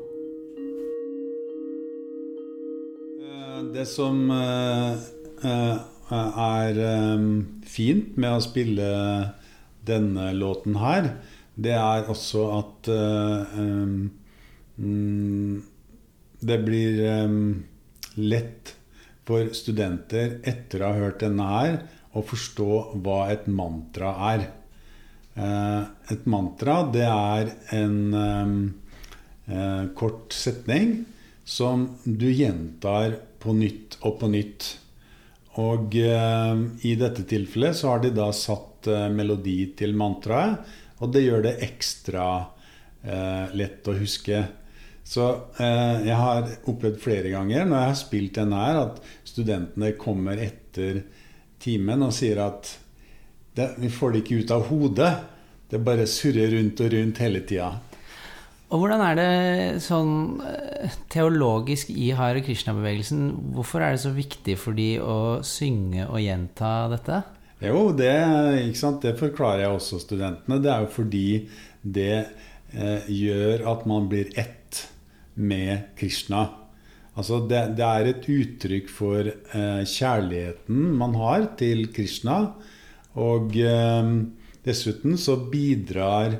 Eh, 3.23 3.63
det 3.73 3.85
som 3.85 4.31
er 6.13 6.79
fint 7.65 8.17
med 8.17 8.35
å 8.35 8.43
spille 8.43 8.89
denne 9.85 10.31
låten 10.37 10.77
her, 10.81 11.09
det 11.55 11.73
er 11.77 12.09
også 12.11 12.45
at 12.57 12.89
mm, 14.75 15.61
det 16.45 16.57
blir 16.65 16.99
lett 18.19 18.75
for 19.25 19.49
studenter 19.57 20.39
etter 20.45 20.83
å 20.83 20.91
ha 20.91 21.05
hørt 21.07 21.23
denne 21.23 21.47
her, 21.49 21.77
å 22.15 22.23
forstå 22.23 22.71
hva 23.03 23.19
et 23.33 23.47
mantra 23.51 24.13
er. 24.33 24.45
Et 25.35 26.27
mantra, 26.29 26.83
det 26.93 27.07
er 27.07 27.51
en 27.75 28.71
kort 29.97 30.33
setning 30.35 31.05
som 31.45 31.89
du 32.03 32.29
gjentar 32.31 33.19
på 33.41 33.53
nytt 33.53 33.99
og 34.01 34.19
på 34.21 34.29
nytt. 34.31 34.71
Og 35.61 35.95
eh, 35.95 36.63
i 36.83 36.95
dette 36.99 37.23
tilfellet 37.27 37.77
så 37.77 37.93
har 37.93 38.03
de 38.03 38.11
da 38.15 38.27
satt 38.35 38.89
eh, 38.91 39.07
melodi 39.13 39.71
til 39.77 39.95
mantraet, 39.95 40.65
og 40.99 41.11
det 41.15 41.23
gjør 41.25 41.45
det 41.45 41.57
ekstra 41.63 42.27
eh, 43.03 43.55
lett 43.55 43.87
å 43.87 43.95
huske. 43.95 44.43
Så 45.05 45.25
jeg 45.61 46.15
har 46.17 46.47
opplevd 46.65 46.95
flere 46.97 47.29
ganger 47.29 47.67
når 47.67 47.75
jeg 47.77 47.89
har 47.91 47.97
spilt 47.99 48.37
denne 48.39 48.57
her, 48.57 48.79
at 48.87 49.27
studentene 49.29 49.91
kommer 50.01 50.39
etter 50.41 51.03
timen 51.61 52.01
og 52.07 52.15
sier 52.15 52.41
at 52.41 52.71
det, 53.53 53.67
vi 53.77 53.91
får 53.93 54.15
det 54.15 54.23
ikke 54.23 54.39
ut 54.41 54.53
av 54.55 54.65
hodet. 54.71 55.11
Det 55.69 55.83
bare 55.85 56.07
surrer 56.09 56.55
rundt 56.55 56.81
og 56.81 56.89
rundt 56.95 57.21
hele 57.21 57.43
tida. 57.45 57.69
Og 58.75 58.81
hvordan 58.81 59.01
er 59.05 59.15
det 59.15 59.83
sånn 59.85 60.41
teologisk 61.13 61.93
i 61.95 62.09
Hare 62.11 62.41
Krishna-bevegelsen? 62.43 63.29
Hvorfor 63.55 63.85
er 63.85 63.93
det 63.95 64.01
så 64.03 64.11
viktig 64.11 64.57
for 64.59 64.75
de 64.75 64.97
å 64.99 65.19
synge 65.47 66.03
og 66.09 66.19
gjenta 66.19 66.71
dette? 66.91 67.21
Jo, 67.63 67.93
det, 67.95 68.11
det 69.05 69.13
forklarer 69.15 69.63
jeg 69.63 69.77
også 69.77 70.01
studentene. 70.03 70.59
Det 70.59 70.73
er 70.73 70.83
jo 70.83 70.91
fordi 70.91 71.29
det 71.87 72.17
eh, 72.19 73.07
gjør 73.07 73.63
at 73.71 73.85
man 73.87 74.09
blir 74.11 74.33
ett 74.35 74.81
med 75.39 75.93
Krishna. 75.95 76.43
Altså 77.15 77.39
det, 77.47 77.61
det 77.79 77.85
er 77.87 78.09
et 78.11 78.27
uttrykk 78.27 78.91
for 78.91 79.29
eh, 79.31 79.85
kjærligheten 79.87 80.97
man 80.99 81.15
har 81.21 81.47
til 81.61 81.87
Krishna. 81.95 82.41
Og 83.15 83.55
eh, 83.55 84.11
dessuten 84.67 85.15
så 85.15 85.39
bidrar 85.47 86.35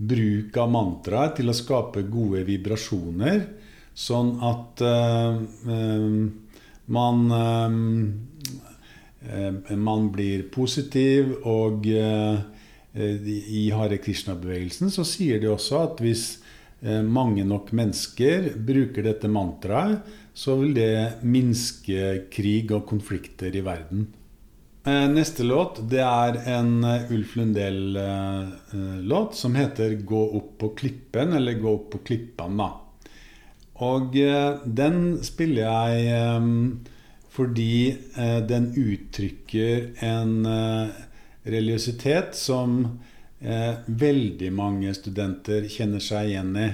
bruk 0.00 0.56
av 0.56 0.70
mantraet 0.72 1.36
til 1.40 1.52
å 1.52 1.56
skape 1.56 2.06
gode 2.08 2.44
vibrasjoner, 2.48 3.42
sånn 3.92 4.36
at 4.46 4.82
uh, 4.86 5.36
man 6.96 7.24
uh, 7.36 7.78
man 9.76 10.06
blir 10.08 10.46
positiv, 10.48 11.34
og 11.44 11.84
i 11.84 13.64
Hare 13.76 13.98
Krishna-bevegelsen 14.00 14.88
så 14.90 15.04
sier 15.04 15.42
de 15.42 15.50
også 15.52 15.76
at 15.84 16.00
hvis 16.00 16.22
mange 17.04 17.44
nok 17.44 17.68
mennesker 17.76 18.48
bruker 18.56 19.04
dette 19.04 19.28
mantraet, 19.28 20.00
så 20.32 20.56
vil 20.62 20.72
det 20.72 21.20
minske 21.20 22.30
krig 22.32 22.72
og 22.72 22.88
konflikter 22.88 23.52
i 23.52 23.62
verden. 23.66 24.08
Eh, 24.84 25.08
neste 25.12 25.44
låt 25.44 25.76
det 25.92 26.00
er 26.00 26.38
en 26.48 26.84
eh, 26.88 27.10
Ulf 27.12 27.34
Lundell-låt 27.36 29.34
som 29.36 29.54
heter 29.54 29.90
'Gå 29.90 30.36
opp 30.36 30.58
på 30.58 30.68
klippen', 30.68 31.36
eller 31.36 31.52
'Gå 31.52 31.74
opp 31.74 31.90
på 31.90 31.98
klippan'. 31.98 32.56
da. 32.56 32.80
Og 33.74 34.16
eh, 34.16 34.56
den 34.64 35.24
spiller 35.24 35.62
jeg 35.62 36.32
fordi 37.30 37.96
den 38.48 38.74
uttrykker 38.74 39.90
en 40.02 40.46
religiøsitet 41.46 42.34
som 42.34 42.98
veldig 43.86 44.52
mange 44.52 44.94
studenter 44.94 45.68
kjenner 45.70 46.00
seg 46.02 46.26
igjen 46.28 46.56
i. 46.58 46.70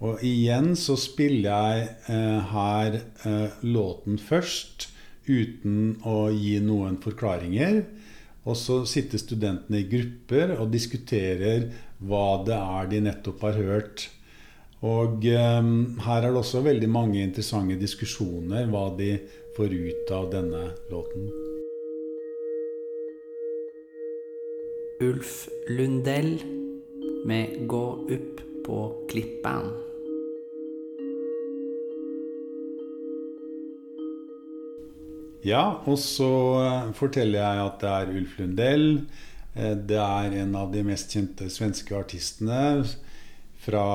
Og 0.00 0.24
igjen 0.24 0.76
så 0.76 0.96
spiller 0.96 1.50
jeg 1.52 1.88
her 2.54 3.00
låten 3.62 4.18
først 4.18 4.91
uten 5.26 5.98
å 6.08 6.30
gi 6.34 6.56
noen 6.64 6.98
forklaringer. 7.02 7.82
Og 8.42 8.58
så 8.58 8.80
sitter 8.90 9.22
studentene 9.22 9.82
i 9.82 9.86
grupper 9.90 10.56
og 10.56 10.72
diskuterer 10.72 11.68
hva 12.02 12.42
det 12.46 12.58
er 12.58 12.90
de 12.90 13.02
nettopp 13.06 13.44
har 13.46 13.60
hørt. 13.60 14.08
Og 14.82 15.22
eh, 15.30 15.60
her 16.06 16.24
er 16.24 16.28
det 16.32 16.40
også 16.40 16.64
veldig 16.66 16.90
mange 16.90 17.22
interessante 17.22 17.78
diskusjoner 17.78 18.66
hva 18.70 18.88
de 18.98 19.14
får 19.56 19.76
ut 19.76 20.10
av 20.16 20.30
denne 20.32 20.64
låten. 20.90 21.30
Ulf 25.02 25.48
Lundell 25.68 26.34
med 27.26 27.66
'Gå 27.66 27.86
opp 28.16 28.42
på 28.66 28.78
klippan'. 29.10 29.91
Ja, 35.42 35.82
og 35.90 35.98
så 35.98 36.30
eh, 36.62 36.90
forteller 36.94 37.40
jeg 37.40 37.62
at 37.64 37.80
det 37.82 37.92
er 37.92 38.12
Ulf 38.20 38.36
Lundell. 38.38 38.86
Eh, 39.58 39.74
det 39.74 39.98
er 39.98 40.36
en 40.44 40.54
av 40.58 40.70
de 40.74 40.84
mest 40.86 41.10
kjente 41.10 41.48
svenske 41.50 41.96
artistene 41.98 42.84
fra 43.62 43.86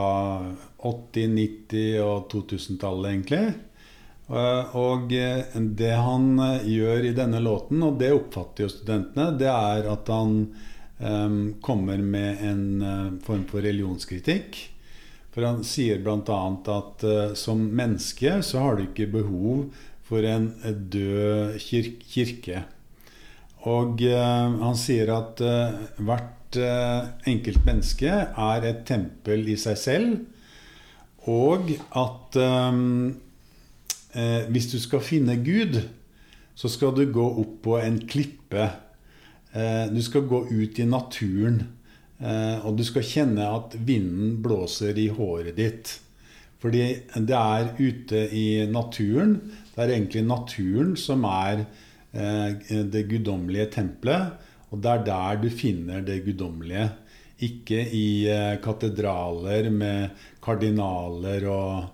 80-, 0.83 1.37
90- 1.71 2.03
og 2.03 2.27
2000-tallet, 2.33 3.09
egentlig. 3.13 3.55
Eh, 4.27 4.75
og 4.75 5.07
det 5.79 5.95
han 5.95 6.29
gjør 6.67 7.07
i 7.07 7.15
denne 7.15 7.43
låten, 7.43 7.79
og 7.83 7.99
det 8.01 8.11
oppfatter 8.15 8.67
jo 8.67 8.73
studentene, 8.75 9.31
det 9.39 9.51
er 9.51 9.93
at 9.93 10.11
han 10.11 10.41
kommer 11.61 11.99
med 12.01 12.39
en 12.41 13.19
form 13.21 13.43
for 13.45 13.61
religionskritikk. 13.61 14.55
For 15.29 15.45
han 15.45 15.59
sier 15.61 15.99
bl.a. 16.01 16.37
at 16.73 17.05
som 17.37 17.61
menneske 17.61 18.39
så 18.41 18.63
har 18.63 18.79
du 18.79 18.87
ikke 18.87 19.05
behov 19.13 19.67
for 20.07 20.23
en 20.23 20.51
død 20.91 21.57
kirke. 21.59 22.63
Og 23.67 23.99
uh, 24.07 24.57
han 24.63 24.79
sier 24.79 25.11
at 25.15 25.43
uh, 25.43 25.77
hvert 25.99 26.33
enkelt 27.27 27.65
menneske 27.67 28.07
er 28.07 28.63
et 28.65 28.85
tempel 28.87 29.49
i 29.51 29.57
seg 29.59 29.75
selv. 29.77 30.13
Og 31.27 31.73
at 31.99 32.37
hvis 34.47 34.69
du 34.71 34.77
skal 34.79 35.03
finne 35.03 35.35
Gud, 35.43 35.75
så 36.55 36.71
skal 36.71 36.95
du 36.95 37.03
gå 37.11 37.25
opp 37.43 37.59
på 37.67 37.75
en 37.83 37.99
klippe. 38.07 38.69
du 39.91 39.99
skal 40.01 40.23
gå 40.23 40.39
ut 40.47 40.79
i 40.79 40.87
naturen. 40.87 41.59
og 42.63 42.77
du 42.79 42.83
skal 42.87 43.03
kjenne 43.03 43.43
at 43.43 43.75
vinden 43.75 44.39
blåser 44.41 44.97
i 44.97 45.09
håret 45.11 45.59
ditt. 45.59 45.99
Fordi 46.57 46.83
det 47.27 47.37
er 47.37 47.73
ute 47.77 48.27
i 48.33 48.47
naturen 48.71 49.37
det 49.77 49.83
er 49.85 49.91
egentlig 49.93 50.23
naturen 50.25 50.95
som 50.97 51.25
er 51.29 51.59
eh, 52.17 52.79
det 52.89 53.03
guddommelige 53.11 53.69
tempelet. 53.75 54.39
Og 54.73 54.81
det 54.81 54.89
er 54.89 55.03
der 55.05 55.43
du 55.43 55.51
finner 55.53 56.01
det 56.01 56.23
guddommelige. 56.25 56.87
Ikke 57.45 57.83
i 57.93 58.25
eh, 58.25 58.55
katedraler 58.63 59.69
med 59.69 60.25
kardinaler 60.43 61.47
og 61.53 61.93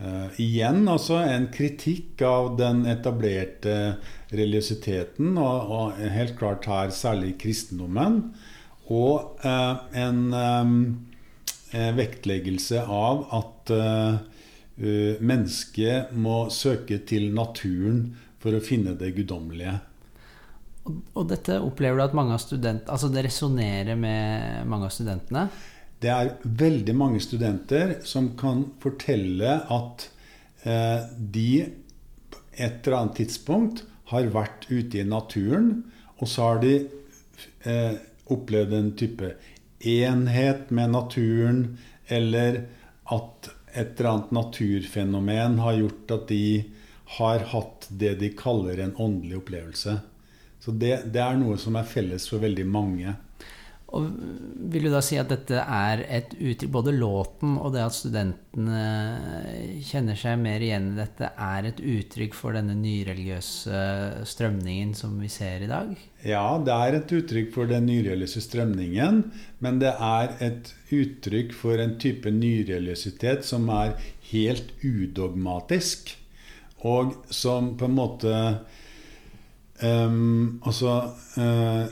Uh, 0.00 0.30
igjen 0.40 0.86
altså 0.88 1.18
en 1.28 1.50
kritikk 1.52 2.22
av 2.24 2.54
den 2.56 2.86
etablerte 2.88 3.74
religiøsiteten, 4.32 5.34
og, 5.36 5.74
og, 5.76 5.98
helt 6.14 6.38
klart 6.38 6.64
her 6.64 6.88
særlig 6.96 7.34
kristendommen. 7.42 8.14
Og 8.88 9.36
uh, 9.44 9.82
en 9.92 10.22
vektleggelse 11.70 12.80
av 12.82 13.20
at 13.36 13.70
uh, 13.74 14.18
Eh, 14.80 15.18
mennesket 15.20 16.14
må 16.16 16.46
søke 16.48 17.02
til 17.04 17.28
naturen 17.36 18.14
for 18.40 18.56
å 18.56 18.62
finne 18.64 18.94
det 18.96 19.10
guddommelige. 19.18 19.74
Og 20.88 21.26
dette 21.28 21.58
opplever 21.60 22.00
du 22.00 22.04
at 22.06 22.16
mange 22.16 22.32
av 22.32 22.40
student, 22.40 22.88
altså 22.88 23.10
det 23.12 23.26
resonnerer 23.26 23.98
med 24.00 24.64
mange 24.70 24.88
av 24.88 24.94
studentene? 24.94 25.44
Det 26.00 26.08
er 26.08 26.32
veldig 26.40 26.94
mange 26.96 27.20
studenter 27.20 27.98
som 28.08 28.30
kan 28.40 28.64
fortelle 28.80 29.58
at 29.68 30.06
eh, 30.64 31.04
de 31.20 31.50
et 32.56 32.80
eller 32.86 32.96
annet 33.02 33.20
tidspunkt 33.20 33.84
har 34.14 34.32
vært 34.32 34.64
ute 34.72 35.02
i 35.02 35.06
naturen, 35.06 35.74
og 36.16 36.28
så 36.28 36.48
har 36.48 36.64
de 36.64 36.72
eh, 37.68 38.00
opplevd 38.32 38.78
en 38.78 38.92
type 38.96 39.34
enhet 39.80 40.70
med 40.70 40.92
naturen, 40.92 41.78
eller 42.06 42.62
at 43.04 43.50
et 43.72 44.00
eller 44.00 44.10
annet 44.10 44.30
naturfenomen 44.34 45.58
har 45.58 45.78
gjort 45.78 46.14
at 46.16 46.28
de 46.28 46.44
har 47.18 47.46
hatt 47.52 47.86
det 47.88 48.14
de 48.20 48.30
kaller 48.38 48.78
en 48.78 48.96
åndelig 48.96 49.40
opplevelse. 49.40 49.96
Så 50.60 50.74
det, 50.76 51.12
det, 51.14 51.22
er 51.22 51.38
noe 51.40 51.56
som 51.58 51.78
er 51.78 51.88
felles 51.88 52.28
for 52.30 52.42
veldig 52.42 52.66
mange. 52.68 53.14
Og 53.96 54.06
vil 54.70 54.86
du 54.86 54.90
da 54.92 55.00
si 55.02 55.16
at 55.18 55.30
dette 55.32 55.58
er 55.58 56.04
et 56.06 56.34
uttrykk 56.36 56.70
Både 56.70 56.92
låten 56.94 57.56
og 57.58 57.72
det 57.74 57.82
at 57.82 57.96
studentene 57.96 58.82
kjenner 59.86 60.18
seg 60.18 60.36
mer 60.38 60.62
igjen 60.62 60.92
i 60.92 60.98
dette, 61.00 61.30
er 61.34 61.66
et 61.70 61.80
uttrykk 61.82 62.36
for 62.38 62.54
denne 62.54 62.76
nyreligiøse 62.78 63.80
strømningen 64.30 64.94
som 64.98 65.16
vi 65.18 65.30
ser 65.32 65.64
i 65.66 65.70
dag? 65.70 65.90
Ja, 66.22 66.44
det 66.62 66.76
er 66.76 66.98
et 67.00 67.14
uttrykk 67.18 67.50
for 67.56 67.70
den 67.70 67.88
nyreligiøse 67.90 68.44
strømningen. 68.44 69.24
Men 69.64 69.80
det 69.82 69.94
er 69.96 70.36
et 70.44 70.70
uttrykk 70.94 71.54
for 71.56 71.82
en 71.82 71.96
type 72.02 72.30
nyreligiøsitet 72.34 73.46
som 73.48 73.66
er 73.74 73.96
helt 74.30 74.70
udogmatisk. 74.86 76.14
Og 76.86 77.16
som 77.34 77.74
på 77.76 77.90
en 77.90 77.96
måte 77.98 78.36
um, 79.82 80.60
Altså 80.64 80.94
uh, 81.36 81.90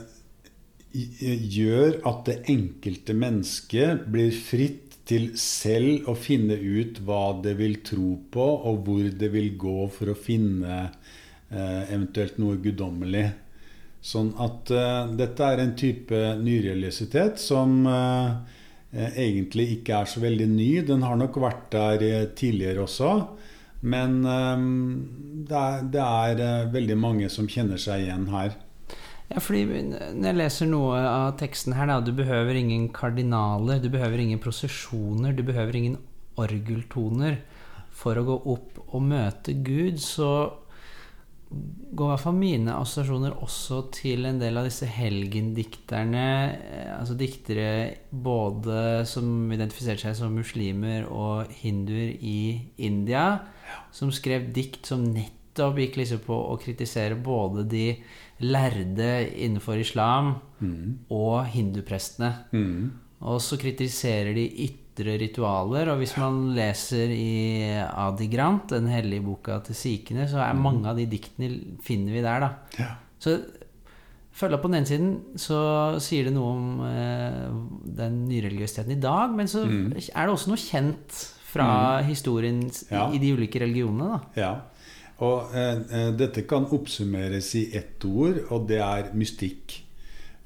gjør 0.93 1.99
at 2.09 2.23
det 2.25 2.37
enkelte 2.49 3.13
mennesket 3.13 4.07
blir 4.09 4.31
fritt 4.33 4.97
til 5.09 5.31
selv 5.41 6.09
å 6.09 6.15
finne 6.17 6.55
ut 6.57 6.99
hva 7.05 7.39
det 7.43 7.55
vil 7.57 7.79
tro 7.85 8.13
på, 8.31 8.45
og 8.69 8.83
hvor 8.85 9.09
det 9.21 9.29
vil 9.33 9.51
gå 9.57 9.87
for 9.93 10.11
å 10.11 10.17
finne 10.17 10.79
eh, 10.85 11.83
eventuelt 11.89 12.37
noe 12.41 12.59
guddommelig. 12.61 13.25
Sånn 14.05 14.31
at 14.39 14.69
eh, 14.71 15.11
dette 15.17 15.49
er 15.49 15.63
en 15.63 15.75
type 15.77 16.19
nyrealisitet 16.43 17.41
som 17.41 17.81
eh, 17.89 18.57
egentlig 19.09 19.69
ikke 19.79 20.03
er 20.03 20.09
så 20.09 20.21
veldig 20.23 20.49
ny. 20.53 20.69
Den 20.85 21.05
har 21.05 21.17
nok 21.19 21.41
vært 21.41 21.67
der 21.73 22.05
eh, 22.05 22.29
tidligere 22.37 22.85
også. 22.85 23.13
Men 23.89 24.21
eh, 24.29 24.65
det 25.49 25.59
er, 25.65 25.85
det 25.97 26.05
er 26.05 26.45
eh, 26.45 26.71
veldig 26.73 26.99
mange 27.01 27.33
som 27.33 27.49
kjenner 27.49 27.81
seg 27.81 28.05
igjen 28.05 28.29
her. 28.33 28.57
Ja, 29.29 29.41
fordi 29.45 29.65
når 29.69 30.25
jeg 30.25 30.37
leser 30.39 30.69
noe 30.69 30.99
av 31.05 31.35
teksten 31.37 31.75
her, 31.77 31.89
da 31.89 31.99
Du 32.01 32.11
behøver 32.17 32.57
ingen 32.57 32.89
kardinaler, 32.93 33.81
du 33.81 33.89
behøver 33.93 34.23
ingen 34.23 34.41
prosesjoner, 34.41 35.35
du 35.37 35.43
behøver 35.45 35.77
ingen 35.77 35.99
orgeltoner 36.39 37.37
for 37.93 38.17
å 38.17 38.25
gå 38.25 38.39
opp 38.55 38.79
og 38.87 39.05
møte 39.05 39.53
Gud, 39.53 39.99
så 40.01 40.31
går 41.49 42.05
i 42.05 42.09
hvert 42.11 42.21
fall 42.21 42.37
mine 42.37 42.75
assosiasjoner 42.77 43.33
også 43.41 43.79
til 43.93 44.27
en 44.29 44.37
del 44.41 44.59
av 44.59 44.67
disse 44.69 44.85
helgendikterne, 44.89 46.25
altså 46.93 47.17
diktere 47.17 47.69
både 48.09 49.07
som 49.09 49.49
identifiserte 49.49 50.05
seg 50.05 50.17
som 50.19 50.37
muslimer 50.37 51.09
og 51.09 51.49
hinduer 51.61 52.13
i 52.21 52.39
India, 52.85 53.41
som 53.93 54.13
skrev 54.13 54.51
dikt 54.53 54.89
som 54.89 55.05
nettopp 55.09 55.38
gikk 55.57 55.99
liksom 55.99 56.21
på 56.25 56.35
å 56.51 56.57
kritisere 56.61 57.15
både 57.15 57.65
de 57.69 57.85
lærde 58.39 59.09
innenfor 59.35 59.79
islam 59.81 60.35
mm. 60.59 61.09
og 61.11 61.45
hinduprestene. 61.51 62.31
Mm. 62.53 62.91
Og 63.27 63.41
så 63.43 63.59
kritiserer 63.59 64.31
de 64.35 64.45
ytre 64.69 65.17
ritualer. 65.19 65.91
Og 65.91 65.99
hvis 65.99 66.15
man 66.19 66.53
leser 66.55 67.11
i 67.11 67.67
Adi 67.83 68.29
Grant, 68.31 68.71
den 68.71 68.87
hellige 68.91 69.25
boka 69.25 69.59
til 69.67 69.75
sikhene, 69.75 70.27
så 70.29 70.39
er 70.43 70.53
mm. 70.55 70.61
mange 70.63 70.91
av 70.91 70.99
de 70.99 71.07
diktene 71.11 71.79
finner 71.83 72.15
vi 72.15 72.23
der, 72.23 72.45
da. 72.45 72.51
Ja. 72.79 72.93
Så 73.19 73.35
følg 74.39 74.55
opp 74.55 74.63
på 74.63 74.71
den 74.71 74.79
ene 74.79 74.87
siden, 74.87 75.11
så 75.35 75.59
sier 76.03 76.29
det 76.29 76.35
noe 76.35 76.53
om 76.53 76.83
eh, 76.87 77.49
den 77.99 78.23
nyreligiøsiteten 78.29 78.95
i 78.95 79.01
dag. 79.03 79.35
Men 79.35 79.51
så 79.51 79.65
mm. 79.67 79.97
er 79.99 80.23
det 80.23 80.31
også 80.31 80.53
noe 80.53 80.63
kjent 80.63 81.21
fra 81.49 81.67
mm. 81.99 82.07
historien 82.07 82.61
ja. 82.91 83.09
i 83.11 83.19
de 83.19 83.33
ulike 83.35 83.59
religionene, 83.59 84.15
da. 84.15 84.19
Ja. 84.39 84.51
Og 85.25 85.55
eh, 85.55 85.81
eh, 85.91 86.09
dette 86.15 86.45
kan 86.47 86.67
oppsummeres 86.71 87.51
i 87.59 87.65
ett 87.75 88.05
ord, 88.07 88.39
og 88.49 88.67
det 88.69 88.79
er 88.83 89.11
mystikk. 89.19 89.81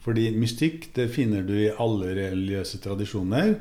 Fordi 0.03 0.31
mystikk 0.35 0.89
det 0.97 1.11
finner 1.13 1.45
du 1.47 1.53
i 1.55 1.71
alle 1.71 2.11
religiøse 2.17 2.81
tradisjoner. 2.83 3.53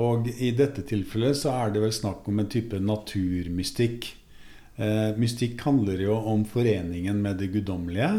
Og 0.00 0.28
i 0.28 0.50
dette 0.56 0.84
tilfellet 0.86 1.38
så 1.38 1.54
er 1.54 1.72
det 1.74 1.82
vel 1.84 1.94
snakk 1.94 2.28
om 2.30 2.42
en 2.42 2.50
type 2.50 2.78
naturmystikk. 2.82 4.10
Eh, 4.76 5.10
mystikk 5.18 5.62
handler 5.64 6.02
jo 6.02 6.18
om 6.34 6.44
foreningen 6.50 7.22
med 7.22 7.40
det 7.40 7.52
guddommelige. 7.54 8.12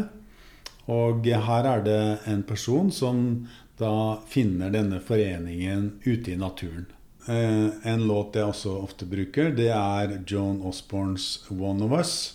Og 0.92 1.26
her 1.26 1.68
er 1.68 1.80
det 1.84 2.02
en 2.30 2.42
person 2.46 2.90
som 2.94 3.46
da 3.78 4.22
finner 4.30 4.72
denne 4.72 5.00
foreningen 5.04 5.96
ute 6.06 6.32
i 6.32 6.40
naturen. 6.40 6.86
Eh, 7.26 7.68
en 7.82 8.06
låt 8.06 8.36
jeg 8.38 8.46
også 8.46 8.72
ofte 8.84 9.06
bruker, 9.10 9.50
det 9.56 9.72
er 9.74 10.20
John 10.30 10.60
Osborns 10.62 11.42
'One 11.50 11.82
of 11.82 11.90
Us'. 11.90 12.34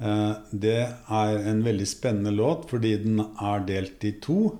Eh, 0.00 0.34
det 0.50 0.88
er 1.08 1.48
en 1.50 1.62
veldig 1.64 1.86
spennende 1.86 2.32
låt 2.32 2.70
fordi 2.70 2.96
den 3.02 3.20
er 3.20 3.66
delt 3.66 4.04
i 4.04 4.12
to. 4.12 4.58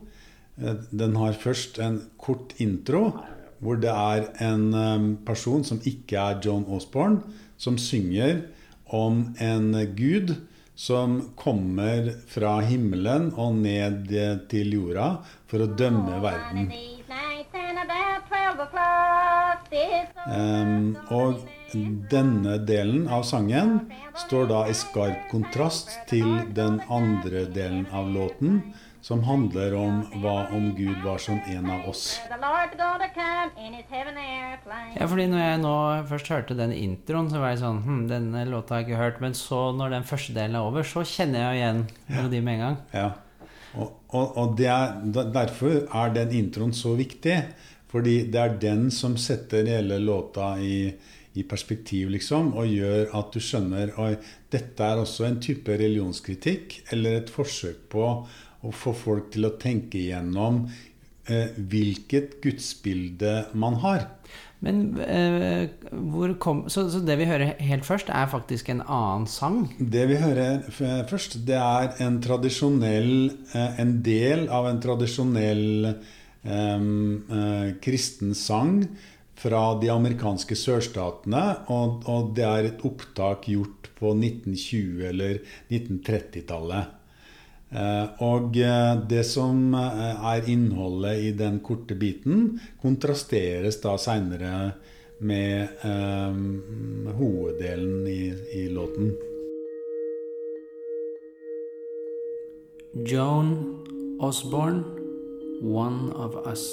Eh, 0.61 0.75
den 0.91 1.17
har 1.17 1.33
først 1.33 1.79
en 1.79 2.03
kort 2.19 2.53
intro, 2.59 3.15
hvor 3.61 3.81
det 3.81 3.89
er 3.89 4.29
en 4.45 5.17
person 5.25 5.65
som 5.65 5.81
ikke 5.81 6.17
er 6.19 6.41
John 6.45 6.67
Osborne, 6.69 7.23
som 7.57 7.79
synger 7.79 8.45
om 8.93 9.35
en 9.41 9.73
gud 9.97 10.37
som 10.75 11.33
kommer 11.35 12.13
fra 12.29 12.61
himmelen 12.61 13.33
og 13.35 13.55
ned 13.55 14.13
til 14.51 14.77
jorda 14.77 15.25
for 15.49 15.65
å 15.65 15.73
dømme 15.73 16.21
verden. 16.21 16.69
Um, 20.27 20.97
og 21.11 21.43
denne 22.11 22.57
delen 22.67 23.09
av 23.11 23.25
sangen 23.27 23.81
står 24.27 24.49
da 24.51 24.65
i 24.71 24.75
skarp 24.77 25.27
kontrast 25.33 25.91
til 26.11 26.29
den 26.57 26.81
andre 26.93 27.47
delen 27.53 27.87
av 27.93 28.09
låten, 28.15 28.61
som 29.07 29.23
handler 29.27 29.75
om 29.79 30.01
hva 30.23 30.49
om 30.55 30.73
Gud 30.79 31.03
var 31.05 31.19
som 31.23 31.39
en 31.47 31.69
av 31.71 31.85
oss. 31.91 32.19
Ja, 34.97 35.07
fordi 35.07 35.27
når 35.31 35.43
jeg 35.43 35.61
nå 35.63 35.77
først 36.11 36.33
hørte 36.33 36.57
den 36.59 36.73
introen, 36.75 37.31
så 37.31 37.43
var 37.43 37.55
jeg 37.55 37.63
sånn 37.63 37.85
hm, 37.85 38.01
denne 38.11 38.43
låta 38.51 38.75
har 38.75 38.83
jeg 38.83 38.91
ikke 38.91 39.05
hørt. 39.05 39.23
Men 39.23 39.39
så, 39.39 39.61
når 39.77 39.95
den 39.99 40.09
første 40.09 40.35
delen 40.35 40.59
er 40.59 40.67
over, 40.67 40.87
så 40.87 41.05
kjenner 41.07 41.45
jeg 41.45 41.61
igjen 41.61 41.87
melodien 42.11 42.49
med 42.49 42.59
en 42.59 42.65
gang. 42.65 42.83
Ja. 42.95 43.09
Og, 43.77 43.95
og, 44.17 44.37
og 44.41 44.61
er, 44.65 44.99
derfor 45.13 45.85
er 45.85 46.15
den 46.15 46.35
introen 46.41 46.75
så 46.75 46.97
viktig. 46.99 47.37
Fordi 47.93 48.17
det 48.33 48.41
er 48.41 48.57
den 48.63 48.89
som 48.95 49.15
setter 49.21 49.69
hele 49.71 49.99
låta 50.03 50.57
i, 50.59 50.89
i 51.39 51.45
perspektiv, 51.47 52.11
liksom, 52.15 52.55
og 52.59 52.73
gjør 52.73 53.13
at 53.19 53.31
du 53.35 53.43
skjønner 53.43 53.95
at 54.03 54.27
dette 54.53 54.83
er 54.83 55.03
også 55.03 55.29
en 55.29 55.39
type 55.43 55.71
religionskritikk, 55.71 56.81
eller 56.95 57.21
et 57.21 57.33
forsøk 57.33 57.87
på 57.93 58.11
å 58.67 58.75
få 58.75 58.95
folk 58.97 59.31
til 59.35 59.47
å 59.47 59.55
tenke 59.61 60.01
igjennom 60.01 60.65
eh, 61.31 61.55
hvilket 61.57 62.41
gudsbilde 62.43 63.39
man 63.55 63.79
har. 63.85 64.09
Men 64.65 64.97
eh, 65.05 65.69
hvor 65.93 66.33
kom 66.41 66.65
så, 66.73 66.87
så, 66.91 67.03
det 67.05 67.19
vi 67.21 67.29
hører 67.29 67.59
helt 67.69 67.85
først, 67.87 68.09
er 68.09 68.31
faktisk 68.33 68.71
en 68.73 68.81
annen 68.83 69.27
sang? 69.29 69.67
Det 69.79 70.07
vi 70.09 70.17
hører 70.19 70.65
først, 70.73 71.43
det 71.47 71.59
er 71.61 71.93
en 72.03 72.17
tradisjonell 72.25 73.29
eh, 73.53 73.81
En 73.83 73.99
del 74.05 74.49
av 74.49 74.71
en 74.71 74.81
tradisjonell 74.83 75.93
kristen 77.83 78.35
sang 78.39 78.85
fra 79.37 79.63
de 79.81 79.91
amerikanske 79.93 80.57
sørstatene. 80.59 81.45
Og, 81.73 82.03
og, 82.09 82.33
det 82.37 82.47
er 82.47 82.71
et 82.71 82.85
opptak 82.87 83.49
gjort 83.53 83.91
på 83.99 84.13
1920- 84.15 85.09
eller 85.11 85.41
1930-tallet. 85.71 86.93
Eh, 87.77 88.23
og 88.23 88.57
eh, 88.63 88.93
det 89.11 89.25
som 89.27 89.75
eh, 89.75 90.27
er 90.33 90.51
innholdet 90.53 91.25
i 91.29 91.33
den 91.37 91.59
korte 91.67 91.97
biten, 91.99 92.61
kontrasteres 92.83 93.81
da 93.83 93.97
seinere 93.99 94.53
med 95.27 95.83
eh, 95.83 96.39
hoveddelen 97.19 98.07
i, 98.07 98.21
i 98.63 98.69
låten. 98.71 99.17
Joan 103.07 103.51
Osborne 104.25 105.06
one 105.61 106.13
of 106.13 106.37
us. 106.47 106.65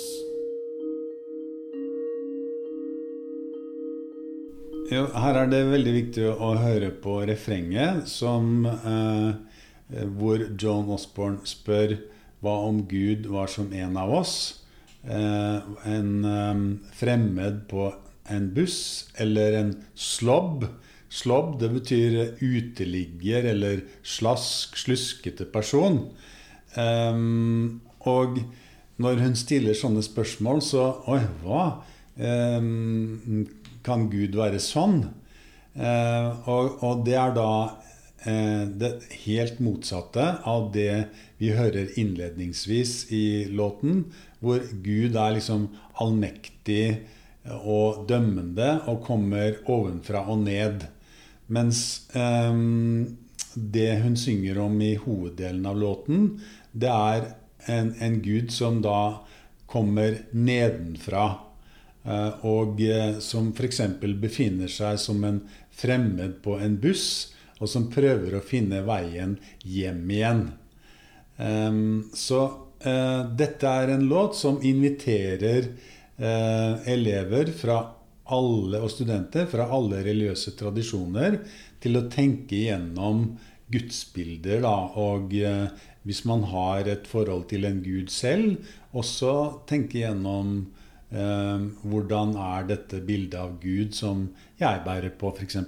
Jo, 4.91 5.07
her 5.15 5.39
er 5.39 5.49
det 5.49 5.61
veldig 5.71 5.93
viktig 5.95 6.25
å 6.33 6.53
høre 6.59 6.91
på 7.03 7.21
refrenget, 7.25 8.07
som, 8.11 8.65
eh, 8.65 9.33
hvor 10.17 10.43
John 10.59 10.91
Osborne 10.91 11.45
spør 11.47 11.97
hva 12.43 12.57
om 12.67 12.83
Gud 12.87 13.25
var 13.31 13.47
som 13.47 13.71
en 13.73 13.97
av 13.97 14.11
oss? 14.11 14.59
Eh, 15.07 15.61
en 15.85 16.25
eh, 16.25 16.63
fremmed 16.93 17.67
på 17.69 17.93
en 18.29 18.49
buss, 18.53 19.09
eller 19.17 19.53
en 19.59 19.73
slobb. 19.95 20.67
Slobb, 21.09 21.59
det 21.61 21.69
betyr 21.73 22.19
uteligger 22.41 23.45
eller 23.53 23.83
slask, 24.03 24.77
sluskete 24.79 25.45
person. 25.45 26.07
Um, 26.75 27.81
og 28.09 28.39
når 29.01 29.21
hun 29.23 29.35
stiller 29.37 29.77
sånne 29.77 30.03
spørsmål, 30.05 30.61
så 30.65 30.85
Oi, 31.09 31.21
hva? 31.43 31.63
Eh, 32.13 32.59
kan 33.83 34.05
Gud 34.11 34.37
være 34.37 34.61
sånn? 34.61 35.01
Eh, 35.73 36.27
og, 36.49 36.83
og, 36.85 37.01
det 37.07 37.17
er 37.17 37.33
da 37.33 37.49
eh, 38.29 38.69
det 38.69 38.91
helt 39.25 39.59
motsatte 39.63 40.27
av 40.49 40.69
det 40.75 41.07
vi 41.41 41.49
hører 41.57 41.95
innledningsvis 41.99 43.07
i 43.11 43.25
låten, 43.49 44.05
hvor 44.43 44.61
Gud 44.85 45.17
er 45.17 45.37
liksom 45.39 45.71
allmektig 46.03 46.85
og 47.63 48.05
dømmende 48.07 48.77
og 48.87 49.01
kommer 49.03 49.57
ovenfra 49.67 50.21
og 50.31 50.45
ned. 50.45 50.85
Mens 51.51 52.05
det 53.53 53.89
hun 53.99 54.15
synger 54.15 54.61
om 54.63 54.77
i 54.81 54.93
hoveddelen 54.95 55.65
av 55.67 55.81
låten, 55.81 56.29
det 56.71 56.87
er 56.93 57.27
en, 57.71 57.93
en 57.99 58.19
Gud 58.21 58.51
som 58.51 58.81
da 58.83 59.23
kommer 59.73 60.17
nedenfra. 60.31 61.27
Eh, 62.03 62.45
og 62.45 62.81
eh, 62.83 63.19
som 63.23 63.51
f.eks. 63.55 63.81
befinner 64.21 64.71
seg 64.71 64.99
som 64.99 65.23
en 65.23 65.39
fremmed 65.73 66.41
på 66.43 66.57
en 66.59 66.75
buss, 66.81 67.07
og 67.63 67.69
som 67.71 67.87
prøver 67.91 68.35
å 68.35 68.43
finne 68.43 68.83
veien 68.85 69.37
hjem 69.63 70.03
igjen. 70.11 70.43
Um, 71.37 72.11
så 72.13 72.41
uh, 72.83 73.21
dette 73.39 73.69
er 73.69 73.93
en 73.93 74.03
låt 74.09 74.35
som 74.37 74.59
inviterer 74.61 75.71
elever 76.13 77.49
fra 77.57 77.77
alle, 78.31 78.77
og 78.77 78.91
studenter 78.93 79.47
fra 79.49 79.65
alle 79.73 80.03
religiøse 80.05 80.53
tradisjoner 80.59 81.39
til 81.81 81.97
å 81.97 82.03
tenke 82.11 82.53
igjennom 82.59 83.25
gudsbilder. 83.73 84.61
Da, 84.65 84.75
og 85.01 85.33
eh, 85.37 85.67
hvis 86.07 86.23
man 86.29 86.45
har 86.51 86.89
et 86.91 87.09
forhold 87.09 87.47
til 87.51 87.67
en 87.69 87.81
gud 87.83 88.13
selv, 88.13 88.63
også 88.93 89.65
tenke 89.69 90.01
igjennom 90.01 90.63
hvordan 91.13 92.31
er 92.41 92.63
dette 92.71 92.97
bildet 93.05 93.35
av 93.37 93.51
Gud 93.61 93.91
som 93.93 94.23
jeg 94.57 94.79
bærer 94.81 95.11
på, 95.13 95.29
f.eks. 95.29 95.59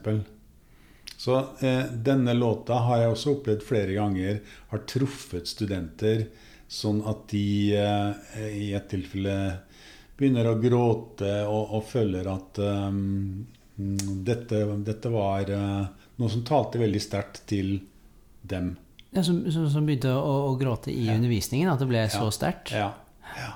Så 1.18 1.38
eh, 1.60 1.86
denne 1.94 2.34
låta 2.34 2.80
har 2.88 3.04
jeg 3.04 3.14
også 3.14 3.36
opplevd 3.38 3.64
flere 3.66 3.96
ganger 3.96 4.42
har 4.72 4.84
truffet 4.90 5.48
studenter 5.48 6.26
sånn 6.68 7.02
at 7.08 7.28
de 7.32 7.76
eh, 7.78 8.42
i 8.52 8.72
et 8.76 8.90
tilfelle 8.92 9.36
begynner 10.18 10.50
å 10.50 10.60
gråte 10.60 11.32
og, 11.48 11.76
og 11.78 11.86
føler 11.88 12.28
at 12.32 12.60
um, 12.64 13.44
dette, 13.76 14.62
dette, 14.88 15.12
var 15.12 15.50
uh, 15.52 15.82
noe 16.16 16.32
som 16.32 16.46
talte 16.48 16.80
veldig 16.80 17.02
sterkt 17.04 17.42
til 17.52 17.74
dem. 18.50 18.76
Ja, 19.16 19.24
som, 19.24 19.44
som, 19.52 19.68
som, 19.72 19.86
begynte 19.88 20.12
å, 20.12 20.34
å 20.52 20.56
gråte 20.60 20.92
i 20.92 21.08
ja. 21.08 21.16
undervisningen? 21.16 21.72
At 21.72 21.82
det 21.82 21.90
ble 21.90 22.04
så 22.12 22.28
sterkt? 22.36 22.74
Ja. 22.76 22.92
ja. 23.38 23.54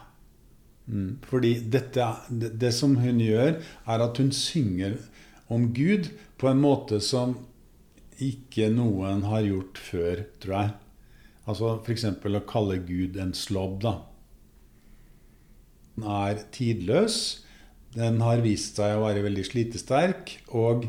Mm, 0.89 1.19
fordi 1.29 1.53
dette, 1.69 2.05
det, 2.29 2.53
det 2.61 2.71
som 2.75 2.95
hun 3.01 3.19
gjør, 3.21 3.59
er 3.59 4.05
at 4.05 4.21
hun 4.21 4.31
synger 4.33 4.97
om 5.51 5.69
Gud 5.75 6.11
på 6.39 6.49
en 6.49 6.61
måte 6.63 7.01
som 7.03 7.35
ikke 8.19 8.69
noen 8.73 9.23
har 9.27 9.45
gjort 9.47 9.79
før, 9.81 10.23
tror 10.43 10.55
jeg. 10.57 10.71
Altså 11.49 11.73
f.eks. 11.81 12.05
å 12.11 12.45
kalle 12.47 12.79
Gud 12.85 13.17
en 13.19 13.35
slobb, 13.37 13.79
da. 13.83 13.95
Den 15.95 16.09
er 16.15 16.43
tidløs. 16.55 17.19
Den 17.95 18.19
har 18.21 18.43
vist 18.45 18.77
seg 18.79 18.95
å 18.95 19.05
være 19.07 19.23
veldig 19.25 19.45
slitesterk. 19.47 20.35
Og 20.55 20.85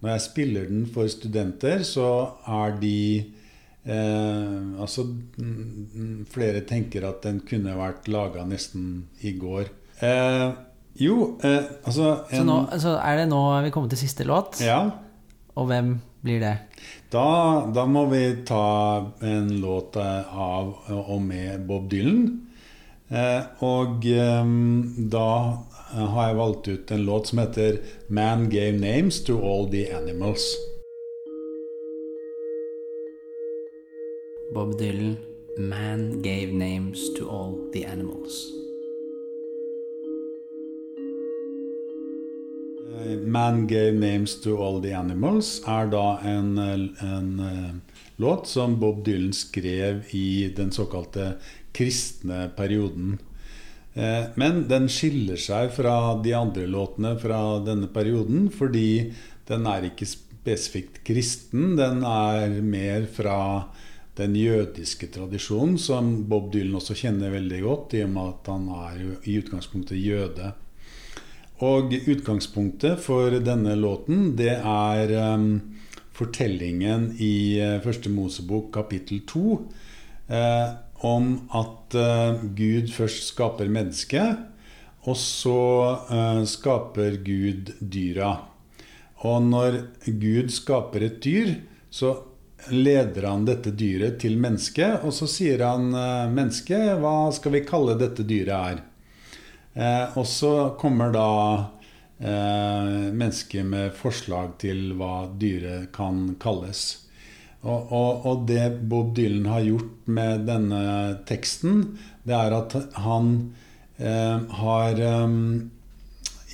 når 0.00 0.14
jeg 0.14 0.24
spiller 0.28 0.68
den 0.70 0.84
for 0.94 1.10
studenter, 1.10 1.82
så 1.86 2.08
er 2.46 2.76
de 2.80 2.98
eh, 3.84 4.80
Altså 4.80 5.06
Flere 6.32 6.64
tenker 6.68 7.06
at 7.08 7.22
den 7.26 7.42
kunne 7.46 7.76
vært 7.78 8.08
laga 8.12 8.44
nesten 8.48 9.06
i 9.22 9.34
går. 9.38 9.70
Eh, 10.04 10.48
jo, 11.00 11.34
eh, 11.42 11.70
altså 11.82 12.10
en, 12.30 12.36
så, 12.36 12.44
nå, 12.46 12.58
så 12.82 12.96
er 13.02 13.22
det 13.22 13.28
nå 13.30 13.40
vi 13.66 13.72
kommer 13.74 13.90
til 13.90 14.04
siste 14.04 14.26
låt? 14.28 14.60
Ja. 14.62 14.82
Og 15.54 15.68
hvem 15.70 15.96
blir 16.24 16.40
det? 16.42 16.54
Da, 17.12 17.26
da, 17.74 17.84
må 17.86 18.06
vi 18.10 18.24
ta 18.46 19.12
en 19.22 19.52
låt 19.62 19.98
av 20.00 20.74
og 20.90 21.20
med 21.22 21.66
Bob 21.68 21.86
Dylan. 21.90 22.26
Eh, 23.10 23.42
og 23.62 24.06
eh, 24.08 24.52
da 25.14 25.30
har 25.94 26.28
jeg 26.28 26.38
valgt 26.40 26.70
ut 26.70 26.94
en 26.94 27.04
låt 27.06 27.30
som 27.30 27.38
heter 27.38 27.78
'Man 28.08 28.48
Gave 28.50 28.78
Names 28.78 29.20
to 29.24 29.38
All 29.38 29.70
The 29.70 29.86
Animals'. 29.94 30.73
Bob 34.54 34.78
Dylan, 34.78 35.16
'Man 35.58 36.22
Gave 36.22 36.52
Names 36.52 37.14
to 37.18 37.28
All 37.28 37.72
The 37.72 37.84
Animals'. 37.86 38.52
Man 43.26 43.66
Gave 43.66 43.92
Names 43.98 44.40
to 44.40 44.56
All 44.62 44.80
The 44.82 44.94
Animals 44.94 45.60
er 45.66 45.90
da 45.90 46.20
en, 46.22 46.58
en 46.58 47.40
uh, 47.40 47.74
låt 48.16 48.46
som 48.46 48.78
Bob 48.80 49.04
Dylan 49.04 49.32
skrev 49.32 50.04
i 50.10 50.52
den 50.56 50.70
såkalte 50.70 51.32
kristne 51.72 52.50
perioden. 52.56 53.18
Men 54.34 54.64
den 54.68 54.88
skiller 54.90 55.38
seg 55.38 55.72
fra 55.74 56.14
de 56.22 56.32
andre 56.34 56.66
låtene 56.66 57.12
fra 57.18 57.60
denne 57.62 57.86
perioden 57.94 58.48
fordi 58.50 59.12
den 59.46 59.66
er 59.70 59.86
ikke 59.86 60.08
spesifikt 60.10 61.02
kristen. 61.06 61.76
Den 61.78 62.02
er 62.06 62.58
mer 62.62 63.06
fra 63.06 63.38
den 64.18 64.36
jødiske 64.38 65.08
tradisjonen, 65.14 65.78
som 65.78 66.12
Bob 66.30 66.52
Dylan 66.54 66.78
også 66.78 66.94
kjenner 66.98 67.34
veldig 67.34 67.60
godt, 67.64 67.96
i 67.98 68.04
og 68.04 68.12
med 68.14 68.30
at 68.30 68.50
han 68.52 68.68
er 68.76 69.00
i 69.26 69.38
utgangspunktet 69.40 69.98
jøde. 69.98 70.52
Og 71.64 71.94
utgangspunktet 71.94 73.02
for 73.02 73.34
denne 73.42 73.74
låten, 73.78 74.32
det 74.38 74.56
er 74.58 75.12
um, 75.34 75.48
fortellingen 76.14 77.12
i 77.22 77.60
uh, 77.62 77.78
Første 77.82 78.10
Mosebok 78.10 78.72
kapittel 78.74 79.22
2 79.30 79.44
uh, 79.54 80.68
om 81.06 81.30
at 81.54 81.96
uh, 81.98 82.42
Gud 82.58 82.90
først 82.94 83.30
skaper 83.32 83.70
mennesket, 83.70 84.42
og 85.04 85.18
så 85.20 85.60
uh, 86.10 86.42
skaper 86.48 87.18
Gud 87.22 87.74
dyra. 87.80 88.34
Og 89.24 89.42
når 89.42 89.80
Gud 90.06 90.50
skaper 90.52 91.06
et 91.06 91.18
dyr, 91.24 91.54
så 91.90 92.16
leder 92.70 93.26
han 93.28 93.44
dette 93.48 93.72
dyret 93.74 94.20
til 94.22 94.38
mennesket, 94.40 95.04
og 95.04 95.12
så 95.12 95.28
sier 95.30 95.64
han 95.64 95.90
'Menneske, 95.90 96.34
mennesket, 96.34 96.98
hva 97.02 97.32
skal 97.32 97.52
vi 97.52 97.64
kalle 97.68 97.98
dette 98.00 98.22
dyret 98.22 98.54
her? 98.54 98.82
Eh, 99.74 100.18
og 100.18 100.26
så 100.26 100.52
kommer 100.78 101.10
da 101.14 101.30
eh, 102.18 103.10
mennesket 103.10 103.66
med 103.66 103.94
forslag 103.98 104.54
til 104.62 104.92
hva 104.98 105.26
dyret 105.40 105.90
kan 105.94 106.36
kalles. 106.42 106.84
Og, 107.64 107.92
og, 107.96 108.26
og, 108.28 108.44
det 108.48 108.64
Bob 108.90 109.14
Dylan 109.16 109.48
har 109.48 109.64
gjort 109.64 110.08
med 110.12 110.44
denne 110.46 110.82
teksten, 111.26 111.96
det 112.22 112.36
er 112.36 112.56
at 112.58 112.76
han 113.00 113.30
eh, 113.96 114.36
har 114.60 115.00
um, 115.24 115.70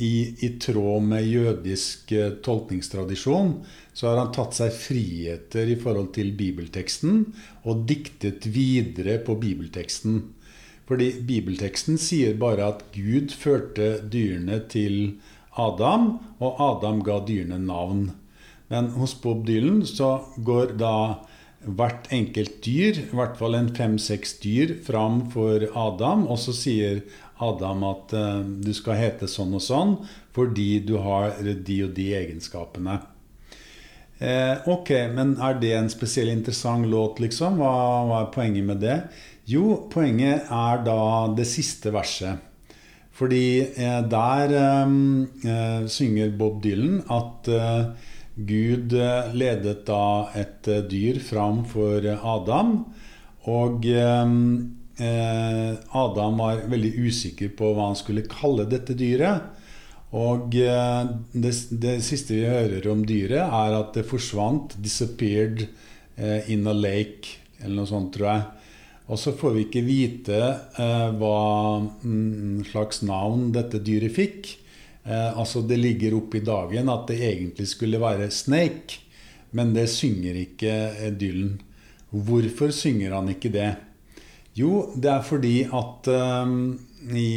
i, 0.01 0.35
i, 0.41 0.49
tråd 0.63 1.05
med 1.05 1.27
jødisk 1.29 2.13
eh, 2.17 2.33
tolkningstradisjon 2.45 3.55
så 3.93 4.09
har 4.09 4.21
han 4.23 4.33
tatt 4.35 4.57
seg 4.57 4.75
friheter 4.75 5.69
i 5.69 5.77
forhold 5.81 6.13
til 6.17 6.33
bibelteksten 6.37 7.27
og 7.69 7.85
diktet 7.91 8.49
videre 8.49 9.19
på 9.25 9.37
bibelteksten. 9.41 10.23
Fordi 10.89 11.13
bibelteksten 11.27 12.01
sier 12.03 12.39
bare 12.41 12.73
at 12.73 12.87
Gud 12.95 13.35
førte 13.37 13.99
dyrene 14.11 14.63
til 14.73 15.21
Adam, 15.61 16.17
og 16.41 16.63
Adam 16.65 17.03
ga 17.07 17.21
dyrene 17.27 17.61
navn. 17.63 18.09
Men 18.71 18.93
hos 18.97 19.15
Bob 19.19 19.45
Dylan 19.47 19.85
så 19.87 20.17
går 20.47 20.77
da 20.81 20.95
hvert 21.61 22.09
enkelt 22.15 22.61
dyr, 22.65 23.03
i 23.03 23.17
hvert 23.17 23.37
fall 23.37 23.59
en 23.59 23.69
fem-seks 23.77 24.39
dyr, 24.41 24.79
fram 24.87 25.27
for 25.33 25.67
Adam, 25.77 26.25
og 26.31 26.41
så 26.41 26.55
sier 26.57 27.03
Adam 27.41 27.87
at 27.89 28.13
uh, 28.17 28.43
du 28.43 28.73
skal 28.77 28.99
hete 29.01 29.29
sånn 29.31 29.57
og 29.57 29.65
sånn 29.65 29.97
fordi 30.37 30.81
du 30.87 30.97
har 31.03 31.41
de 31.41 31.79
og 31.87 31.97
de 31.97 32.11
egenskapene. 32.15 33.01
Eh, 34.21 34.69
ok, 34.69 34.91
men 35.17 35.33
er 35.41 35.57
det 35.63 35.73
en 35.73 35.89
spesiell 35.89 36.29
interessant 36.29 36.85
låt, 36.87 37.23
liksom? 37.25 37.57
Hva, 37.57 37.73
hva 38.05 38.19
er 38.21 38.33
poenget 38.35 38.67
med 38.69 38.83
det? 38.85 38.99
Jo, 39.49 39.87
poenget 39.91 40.51
er 40.53 40.83
da 40.85 41.01
det 41.33 41.47
siste 41.49 41.93
verset. 41.95 42.45
Fordi 43.17 43.45
eh, 43.65 44.01
der 44.13 44.53
ehm, 44.57 45.25
eh, 45.45 45.89
synger 45.93 46.37
Bob 46.37 46.61
Dylan 46.65 47.01
at 47.13 47.49
eh, 47.49 48.11
Gud 48.37 48.93
eh, 48.97 49.33
ledet 49.37 49.83
da 49.89 50.05
et 50.37 50.69
eh, 50.69 50.85
dyr 50.89 51.21
fram 51.25 51.65
for 51.69 52.05
Adam. 52.21 52.77
Og 53.49 53.89
eh, 53.89 54.37
Adam 55.01 56.37
var 56.43 56.63
veldig 56.69 56.91
usikker 57.07 57.55
på 57.57 57.71
hva 57.73 57.87
han 57.89 57.99
skulle 57.99 58.27
kalle 58.29 58.67
dette 58.69 58.97
dyret. 58.99 59.47
Og 60.13 60.51
det, 60.53 61.55
det, 61.71 61.95
siste 62.05 62.37
vi 62.37 62.45
hører 62.51 62.89
om 62.91 63.05
dyret, 63.09 63.41
er 63.41 63.77
at 63.79 63.95
det 63.97 64.05
forsvant, 64.11 64.75
'disappeared 64.77 65.69
in 66.53 66.67
a 66.67 66.75
lake', 66.75 67.39
eller 67.63 67.81
noe 67.81 67.89
sånt, 67.89 68.13
tror 68.17 68.29
jeg. 68.29 68.43
Og 69.11 69.19
så 69.19 69.33
får 69.35 69.55
vi 69.57 69.63
ikke 69.67 69.83
vite 69.83 70.39
eh, 70.39 71.09
hva 71.19 71.39
mm, 71.83 72.63
slags 72.71 73.03
navn 73.03 73.49
dette 73.55 73.83
dyret 73.83 74.15
fikk. 74.15 74.53
Eh, 75.03 75.31
altså 75.35 75.65
Det 75.67 75.81
ligger 75.81 76.15
oppe 76.21 76.39
i 76.39 76.45
dagen 76.47 76.93
at 76.93 77.09
det 77.11 77.19
egentlig 77.27 77.67
skulle 77.73 78.03
være 78.03 78.31
Snake. 78.31 79.07
men 79.53 79.73
det 79.75 79.89
synger 79.91 80.37
ikke 80.39 81.11
Dylan. 81.19 81.59
Hvorfor 82.11 82.71
synger 82.71 83.17
han 83.17 83.29
ikke 83.29 83.51
det? 83.51 83.75
Jo, 84.61 84.91
det 84.95 85.11
er 85.13 85.25
fordi 85.25 85.57
at 85.65 86.11
um, 86.13 86.55
i, 87.17 87.31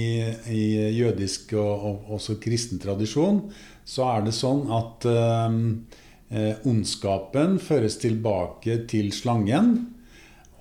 i, 0.52 0.64
jødisk 0.98 1.54
og, 1.56 1.88
og, 1.88 2.12
også 2.18 2.38
kristen 2.44 2.82
tradisjon 2.84 3.46
så 3.88 4.10
er 4.12 4.26
det 4.28 4.36
sånn 4.36 4.66
at 4.74 5.08
um, 5.08 5.60
ondskapen 6.68 7.60
føres 7.62 8.00
tilbake 8.02 8.82
til 8.90 9.12
slangen. 9.14 9.76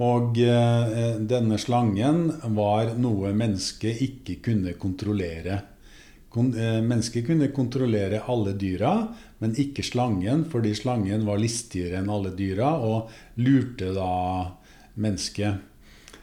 Og 0.02 0.38
eh, 0.40 1.18
denne 1.28 1.58
slangen 1.60 2.24
var 2.56 2.94
noe 2.98 3.32
mennesket 3.36 4.00
ikke 4.06 4.38
kunne 4.48 4.74
kontrollere. 4.80 5.60
Kon, 6.32 6.48
eh, 6.56 6.80
mennesket 6.80 7.26
kunne 7.26 7.50
kontrollere 7.54 8.22
alle 8.32 8.54
dyra, 8.58 8.94
men 9.42 9.54
ikke 9.60 9.84
slangen, 9.84 10.46
fordi 10.48 10.72
slangen 10.78 11.26
var 11.28 11.42
listigere 11.42 12.00
enn 12.00 12.10
alle 12.10 12.32
dyra 12.34 12.72
og 12.80 13.12
lurte 13.44 13.92
da 13.94 14.14
mennesket. 14.96 15.68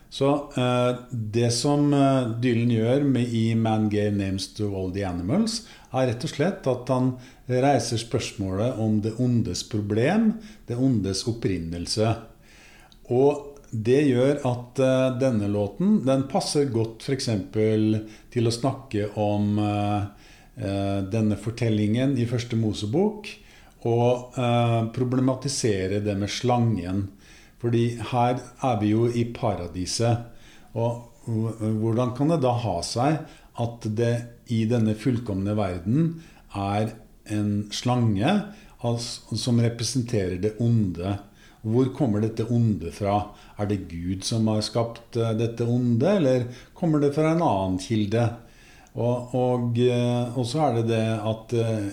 Så 0.10 0.30
eh, 0.58 0.96
det 1.12 1.52
som 1.54 1.94
eh, 1.94 2.30
Dylan 2.42 2.72
gjør 2.74 3.04
med 3.06 3.30
i 3.30 3.54
'Man 3.56 3.90
Gave 3.90 4.16
Names 4.18 4.48
to 4.58 4.72
All 4.76 4.90
The 4.94 5.06
Animals', 5.06 5.62
er 5.94 6.10
rett 6.10 6.26
og 6.26 6.32
slett 6.34 6.70
at 6.70 6.90
han 6.90 7.12
reiser 7.50 8.02
spørsmålet 8.02 8.78
om 8.82 9.00
det 9.02 9.14
ondes 9.22 9.64
problem, 9.70 10.34
det 10.66 10.78
ondes 10.78 11.24
opprinnelse. 11.30 12.16
Og 13.10 13.46
det 13.70 14.02
gjør 14.10 14.42
at 14.50 14.82
uh, 14.82 15.18
denne 15.22 15.50
låten 15.50 16.00
den 16.06 16.26
passer 16.30 16.70
godt 16.74 17.06
f.eks. 17.06 17.30
til 18.34 18.50
å 18.50 18.54
snakke 18.54 19.12
om 19.22 19.58
uh, 19.62 20.10
uh, 20.58 21.00
denne 21.10 21.38
fortellingen 21.38 22.18
i 22.18 22.26
første 22.30 22.58
Mosebok, 22.58 23.30
og 23.88 24.36
problematisere 24.92 26.02
det 26.04 26.12
med 26.20 26.28
slangen. 26.28 27.06
Fordi 27.60 27.86
her 28.12 28.40
er 28.40 28.80
vi 28.82 28.94
jo 28.94 29.08
i 29.12 29.26
paradiset. 29.36 30.26
Og 30.80 31.06
hvordan 31.26 32.16
kan 32.18 32.32
det 32.34 32.42
da 32.46 32.56
ha 32.64 32.80
seg 32.86 33.20
at 33.60 33.88
det 33.98 34.14
i 34.54 34.64
denne 34.70 34.96
fullkomne 34.98 35.56
verden 35.58 36.14
er 36.56 36.94
en 37.30 37.52
slange 37.76 38.36
som 38.80 39.60
representerer 39.62 40.40
det 40.42 40.56
onde? 40.64 41.18
Hvor 41.62 41.90
kommer 41.96 42.24
dette 42.24 42.46
onde 42.48 42.92
fra? 42.96 43.18
Er 43.60 43.68
det 43.68 43.90
Gud 43.92 44.24
som 44.24 44.48
har 44.48 44.62
skapt 44.64 45.18
eh, 45.20 45.34
dette 45.36 45.66
onde, 45.68 46.08
eller 46.08 46.46
kommer 46.78 47.04
det 47.04 47.12
fra 47.18 47.34
en 47.34 47.44
annen 47.44 47.76
kilde? 47.84 48.24
Og, 48.96 49.36
og, 49.36 49.82
eh, 49.84 50.38
og 50.40 50.48
så 50.48 50.70
er 50.70 50.80
det 50.80 50.86
det 50.94 51.04
at 51.20 51.56
eh, 51.60 51.90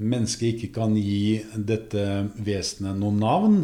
mennesket 0.00 0.54
ikke 0.54 0.72
kan 0.80 0.96
gi 0.96 1.36
dette 1.52 2.06
vesenet 2.40 2.96
noe 2.96 3.12
navn, 3.18 3.60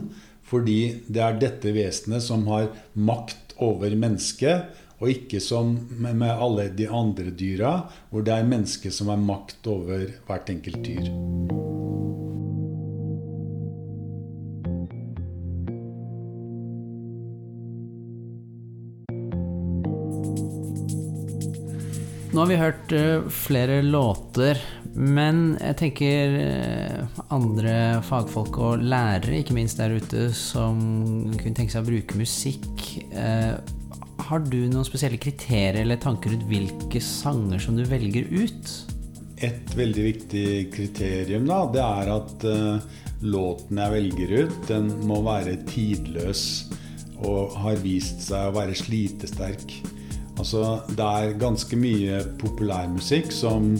fordi 0.47 0.81
det 1.11 1.23
er 1.23 1.39
dette 1.43 1.75
vesenet 1.75 2.25
som 2.25 2.47
har 2.51 2.71
makt 2.95 3.57
over 3.63 3.95
mennesket, 3.99 4.83
og 4.97 5.13
ikke 5.13 5.43
som 5.45 5.75
med 6.01 6.31
alle 6.31 6.71
de 6.73 6.89
andre 6.89 7.33
dyra, 7.37 7.75
hvor 8.11 8.25
det 8.25 8.33
er 8.33 8.49
mennesket 8.49 8.95
som 8.97 9.13
har 9.13 9.21
makt 9.21 9.69
over 9.69 10.09
hvert 10.29 10.55
enkelt 10.55 10.81
dyr. 10.87 11.96
Nå 22.37 22.43
har 22.43 22.51
vi 22.51 22.57
hørt 22.61 22.91
uh, 22.93 23.28
flere 23.32 23.78
låter, 23.80 24.59
men 24.93 25.55
jeg 25.57 25.76
tenker 25.80 26.34
uh, 26.37 27.22
andre 27.32 28.03
fagfolk 28.05 28.59
og 28.61 28.84
lærere, 28.84 29.39
ikke 29.39 29.57
minst 29.57 29.80
der 29.80 29.95
ute, 29.97 30.26
som 30.37 30.76
kunne 31.30 31.55
tenke 31.57 31.72
seg 31.72 31.80
å 31.80 31.89
bruke 31.89 32.20
musikk. 32.20 32.84
Uh, 33.14 33.57
har 34.28 34.45
du 34.45 34.59
noen 34.68 34.84
spesielle 34.84 35.16
kriterier 35.16 35.80
eller 35.80 35.97
tanker 36.03 36.34
rundt 36.34 36.45
hvilke 36.53 37.01
sanger 37.01 37.64
som 37.64 37.80
du 37.80 37.87
velger 37.89 38.28
ut? 38.28 38.76
Et 39.41 39.74
veldig 39.80 40.07
viktig 40.11 40.47
kriterium 40.76 41.49
da, 41.49 41.62
det 41.72 41.84
er 41.89 42.14
at 42.18 42.49
låten 43.24 43.80
jeg 43.80 43.97
velger 43.97 44.39
ut, 44.43 44.62
den 44.68 44.93
må 45.09 45.22
være 45.24 45.57
tidløs 45.72 46.66
og 47.24 47.57
har 47.64 47.80
vist 47.80 48.26
seg 48.28 48.51
å 48.51 48.59
være 48.61 48.76
slitesterk. 48.76 49.80
Altså, 50.37 50.62
det 50.93 51.05
er 51.05 51.39
ganske 51.41 51.78
mye 51.80 52.20
populærmusikk 52.41 53.30
som 53.32 53.72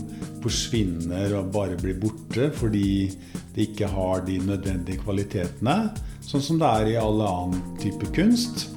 forsvinner 0.45 1.35
og 1.37 1.51
bare 1.55 1.77
blir 1.81 1.99
borte 2.01 2.49
fordi 2.57 3.11
det 3.57 3.71
ikke 3.71 3.91
har 3.93 4.25
de 4.27 4.39
nødvendige 4.45 5.03
kvalitetene. 5.03 5.77
Sånn 6.25 6.45
som 6.45 6.61
det 6.61 6.71
er 6.71 6.93
i 6.93 7.01
alle 7.01 7.29
annen 7.29 7.77
type 7.81 8.09
kunst. 8.17 8.69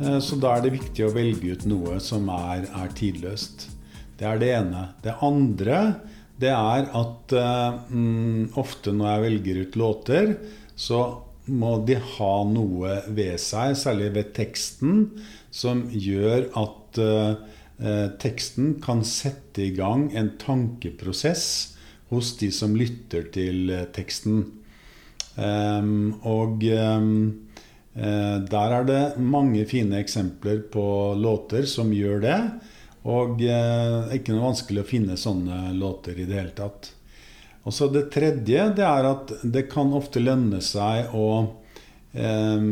Eh, 0.00 0.18
så 0.20 0.38
da 0.40 0.56
er 0.56 0.64
det 0.64 0.74
viktig 0.76 1.06
å 1.06 1.14
velge 1.14 1.54
ut 1.54 1.68
noe 1.70 1.98
som 2.02 2.28
er, 2.32 2.68
er 2.68 2.92
tidløst. 2.98 3.68
Det 4.18 4.28
er 4.28 4.40
det 4.40 4.50
ene. 4.56 4.88
Det 5.04 5.16
andre 5.24 5.80
det 6.40 6.50
er 6.50 6.88
at 6.98 7.34
um, 7.92 8.48
ofte 8.58 8.92
når 8.94 9.10
jeg 9.10 9.24
velger 9.24 9.60
ut 9.62 9.76
låter, 9.78 10.32
så 10.74 11.00
må 11.46 11.76
de 11.86 11.98
ha 11.98 12.32
noe 12.48 13.00
ved 13.12 13.36
seg, 13.42 13.74
særlig 13.76 14.12
ved 14.14 14.32
teksten, 14.36 15.04
som 15.52 15.84
gjør 15.92 16.48
at 16.56 17.00
eh, 17.04 18.08
teksten 18.22 18.76
kan 18.84 19.04
sette 19.04 19.66
i 19.66 19.74
gang 19.76 20.08
en 20.16 20.32
tankeprosess 20.40 21.74
hos 22.12 22.34
de 22.40 22.50
som 22.54 22.76
lytter 22.78 23.26
til 23.34 23.72
uh, 23.72 23.86
teksten. 23.94 24.44
Um, 25.34 26.14
og 26.22 26.62
um, 26.62 27.08
der 27.94 28.74
er 28.76 28.86
det 28.86 29.02
mange 29.22 29.64
fine 29.70 30.00
eksempler 30.02 30.64
på 30.70 30.84
låter 31.18 31.66
som 31.70 31.92
gjør 31.94 32.22
det. 32.22 32.38
Og 33.04 33.36
det 33.38 33.52
er 33.54 34.14
ikke 34.16 34.34
noe 34.34 34.48
vanskelig 34.48 34.82
å 34.82 34.88
finne 34.88 35.18
sånne 35.20 35.74
låter 35.78 36.18
i 36.18 36.26
det 36.26 36.38
hele 36.38 36.54
tatt. 36.56 36.93
Og 37.64 37.72
så 37.74 37.88
Det 37.88 38.10
tredje 38.12 38.68
det 38.76 38.84
er 38.84 39.08
at 39.08 39.32
det 39.42 39.66
kan 39.72 39.92
ofte 39.96 40.20
lønne 40.20 40.60
seg 40.64 41.14
å 41.16 41.28
eh, 42.12 42.64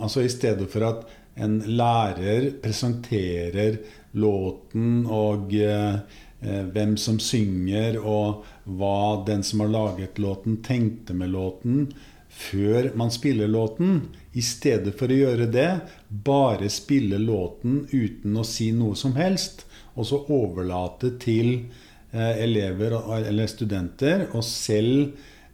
Altså 0.00 0.24
i 0.24 0.32
stedet 0.32 0.68
for 0.72 0.88
at 0.88 1.08
en 1.40 1.60
lærer 1.64 2.50
presenterer 2.60 3.78
låten 4.18 5.06
og 5.06 5.54
eh, 5.54 6.00
hvem 6.40 6.96
som 6.96 7.18
synger, 7.20 7.98
og 8.00 8.44
hva 8.64 9.22
den 9.26 9.44
som 9.46 9.62
har 9.64 9.72
laget 9.72 10.18
låten, 10.18 10.58
tenkte 10.64 11.14
med 11.14 11.32
låten 11.32 11.90
før 12.30 12.90
man 12.96 13.10
spiller 13.12 13.48
låten. 13.48 14.08
I 14.32 14.42
stedet 14.44 14.94
for 14.98 15.10
å 15.10 15.18
gjøre 15.18 15.48
det, 15.50 15.70
bare 16.08 16.70
spille 16.72 17.18
låten 17.18 17.84
uten 17.90 18.36
å 18.38 18.46
si 18.46 18.70
noe 18.72 18.96
som 18.96 19.16
helst. 19.18 19.66
Og 19.98 20.06
så 20.06 20.20
overlate 20.32 21.14
til 21.20 21.52
eh, 21.56 21.89
elever 22.12 22.96
eller 23.20 23.46
studenter 23.46 24.24
og 24.32 24.42
selv 24.42 25.12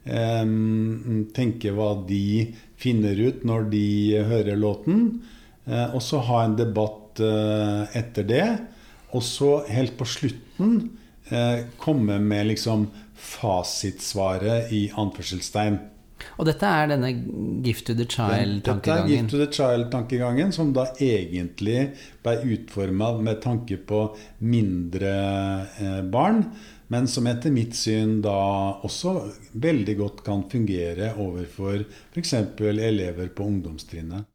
eh, 0.08 0.44
tenke 1.36 1.72
hva 1.76 1.90
de 2.08 2.54
finner 2.80 3.18
ut 3.20 3.44
når 3.48 3.68
de 3.72 3.88
hører 4.28 4.60
låten. 4.60 5.02
Eh, 5.66 5.88
og 5.94 6.02
så 6.04 6.22
ha 6.28 6.44
en 6.44 6.56
debatt 6.58 7.20
eh, 7.24 7.98
etter 7.98 8.28
det. 8.28 8.46
Og 9.16 9.24
så 9.24 9.50
helt 9.70 9.96
på 9.98 10.06
slutten 10.08 10.78
eh, 11.30 11.66
komme 11.80 12.18
med 12.22 12.52
liksom 12.52 12.88
fasitsvaret 13.16 14.72
i 14.76 14.86
anførselstegn. 14.92 15.78
Og 16.36 16.46
dette 16.48 16.68
er 16.68 16.90
denne 16.92 17.10
gift 17.64 17.86
to 17.88 17.96
the 17.96 18.06
child-tankegangen? 18.08 18.84
Dette 18.84 18.96
er 18.96 19.10
gift 19.10 19.32
to 19.32 19.40
the 19.40 19.48
child-tankegangen, 19.52 20.52
som 20.52 20.72
da 20.76 20.86
egentlig 21.00 21.90
ble 22.24 22.36
utforma 22.56 23.12
med 23.20 23.42
tanke 23.44 23.78
på 23.88 24.02
mindre 24.44 25.12
barn, 26.12 26.44
men 26.92 27.08
som 27.10 27.26
etter 27.26 27.50
mitt 27.50 27.74
syn 27.74 28.20
da 28.24 28.36
også 28.86 29.16
veldig 29.58 29.96
godt 29.98 30.22
kan 30.26 30.44
fungere 30.50 31.14
overfor 31.18 31.82
f.eks. 32.12 32.34
elever 32.62 33.32
på 33.34 33.48
ungdomstrinnet. 33.50 34.28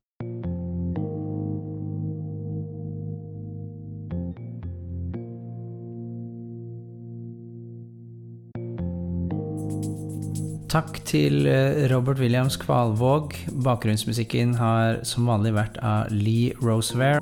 Takk 10.72 11.02
til 11.04 11.50
eh, 11.52 11.90
Robert 11.92 12.22
Williams 12.22 12.56
Kvalvåg. 12.56 13.34
Bakgrunnsmusikken 13.66 14.54
har 14.56 15.02
som 15.04 15.26
vanlig 15.28 15.52
vært 15.58 15.76
av 15.84 16.08
Lee 16.16 16.54
Rosevere. 16.64 17.20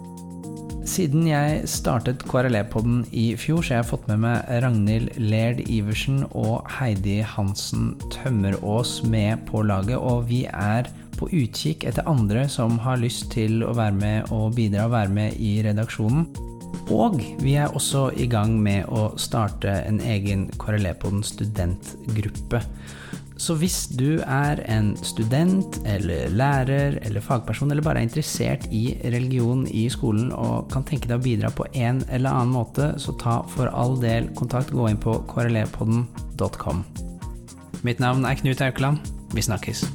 Siden 0.85 1.25
jeg 1.25 1.63
startet 1.69 2.21
KRLE-podden 2.29 3.07
i 3.09 3.31
fjor, 3.41 3.63
så 3.65 3.73
har 3.73 3.81
jeg 3.81 3.89
fått 3.89 4.05
med 4.11 4.21
meg 4.21 4.51
Ragnhild 4.61 5.17
Lerd 5.17 5.63
Iversen 5.65 6.21
og 6.29 6.69
Heidi 6.77 7.23
Hansen 7.25 7.95
Tømmerås 8.13 8.99
med 9.09 9.41
på 9.49 9.63
laget, 9.65 9.97
og 9.97 10.29
vi 10.29 10.43
er 10.45 10.91
på 11.17 11.31
utkikk 11.33 11.87
etter 11.89 12.05
andre 12.09 12.45
som 12.53 12.77
har 12.85 13.01
lyst 13.01 13.31
til 13.33 13.65
å 13.65 13.73
være 13.73 13.97
med 13.97 14.29
og 14.35 14.53
bidra 14.61 14.85
og 14.85 14.93
være 14.93 15.15
med 15.17 15.41
i 15.41 15.57
redaksjonen. 15.65 16.29
Og 16.93 17.17
vi 17.41 17.57
er 17.57 17.73
også 17.73 18.11
i 18.13 18.29
gang 18.29 18.59
med 18.61 18.85
å 18.93 19.09
starte 19.17 19.73
en 19.89 19.97
egen 20.05 20.51
KRLE-podden 20.61 21.25
studentgruppe. 21.25 22.61
Så 23.39 23.55
hvis 23.55 23.85
du 23.95 24.19
er 24.19 24.59
en 24.67 24.91
student 24.99 25.79
eller 25.87 26.27
lærer 26.35 26.97
eller 27.07 27.23
fagperson, 27.23 27.71
eller 27.71 27.85
bare 27.85 28.01
er 28.01 28.09
interessert 28.09 28.67
i 28.75 28.97
religion 29.13 29.63
i 29.67 29.85
skolen 29.91 30.33
og 30.35 30.67
kan 30.73 30.83
tenke 30.83 31.07
deg 31.07 31.21
å 31.21 31.23
bidra 31.23 31.53
på 31.55 31.69
en 31.71 32.03
eller 32.09 32.35
annen 32.35 32.53
måte, 32.57 32.91
så 32.99 33.15
ta 33.21 33.39
for 33.55 33.71
all 33.71 33.95
del 34.03 34.27
kontakt. 34.35 34.75
Gå 34.75 34.91
inn 34.91 34.99
på 34.99 35.21
krlepodden.com. 35.31 36.83
Mitt 37.87 38.03
navn 38.03 38.27
er 38.27 38.35
Knut 38.43 38.61
Aukland. 38.65 38.99
Vi 39.31 39.45
snakkes. 39.45 39.87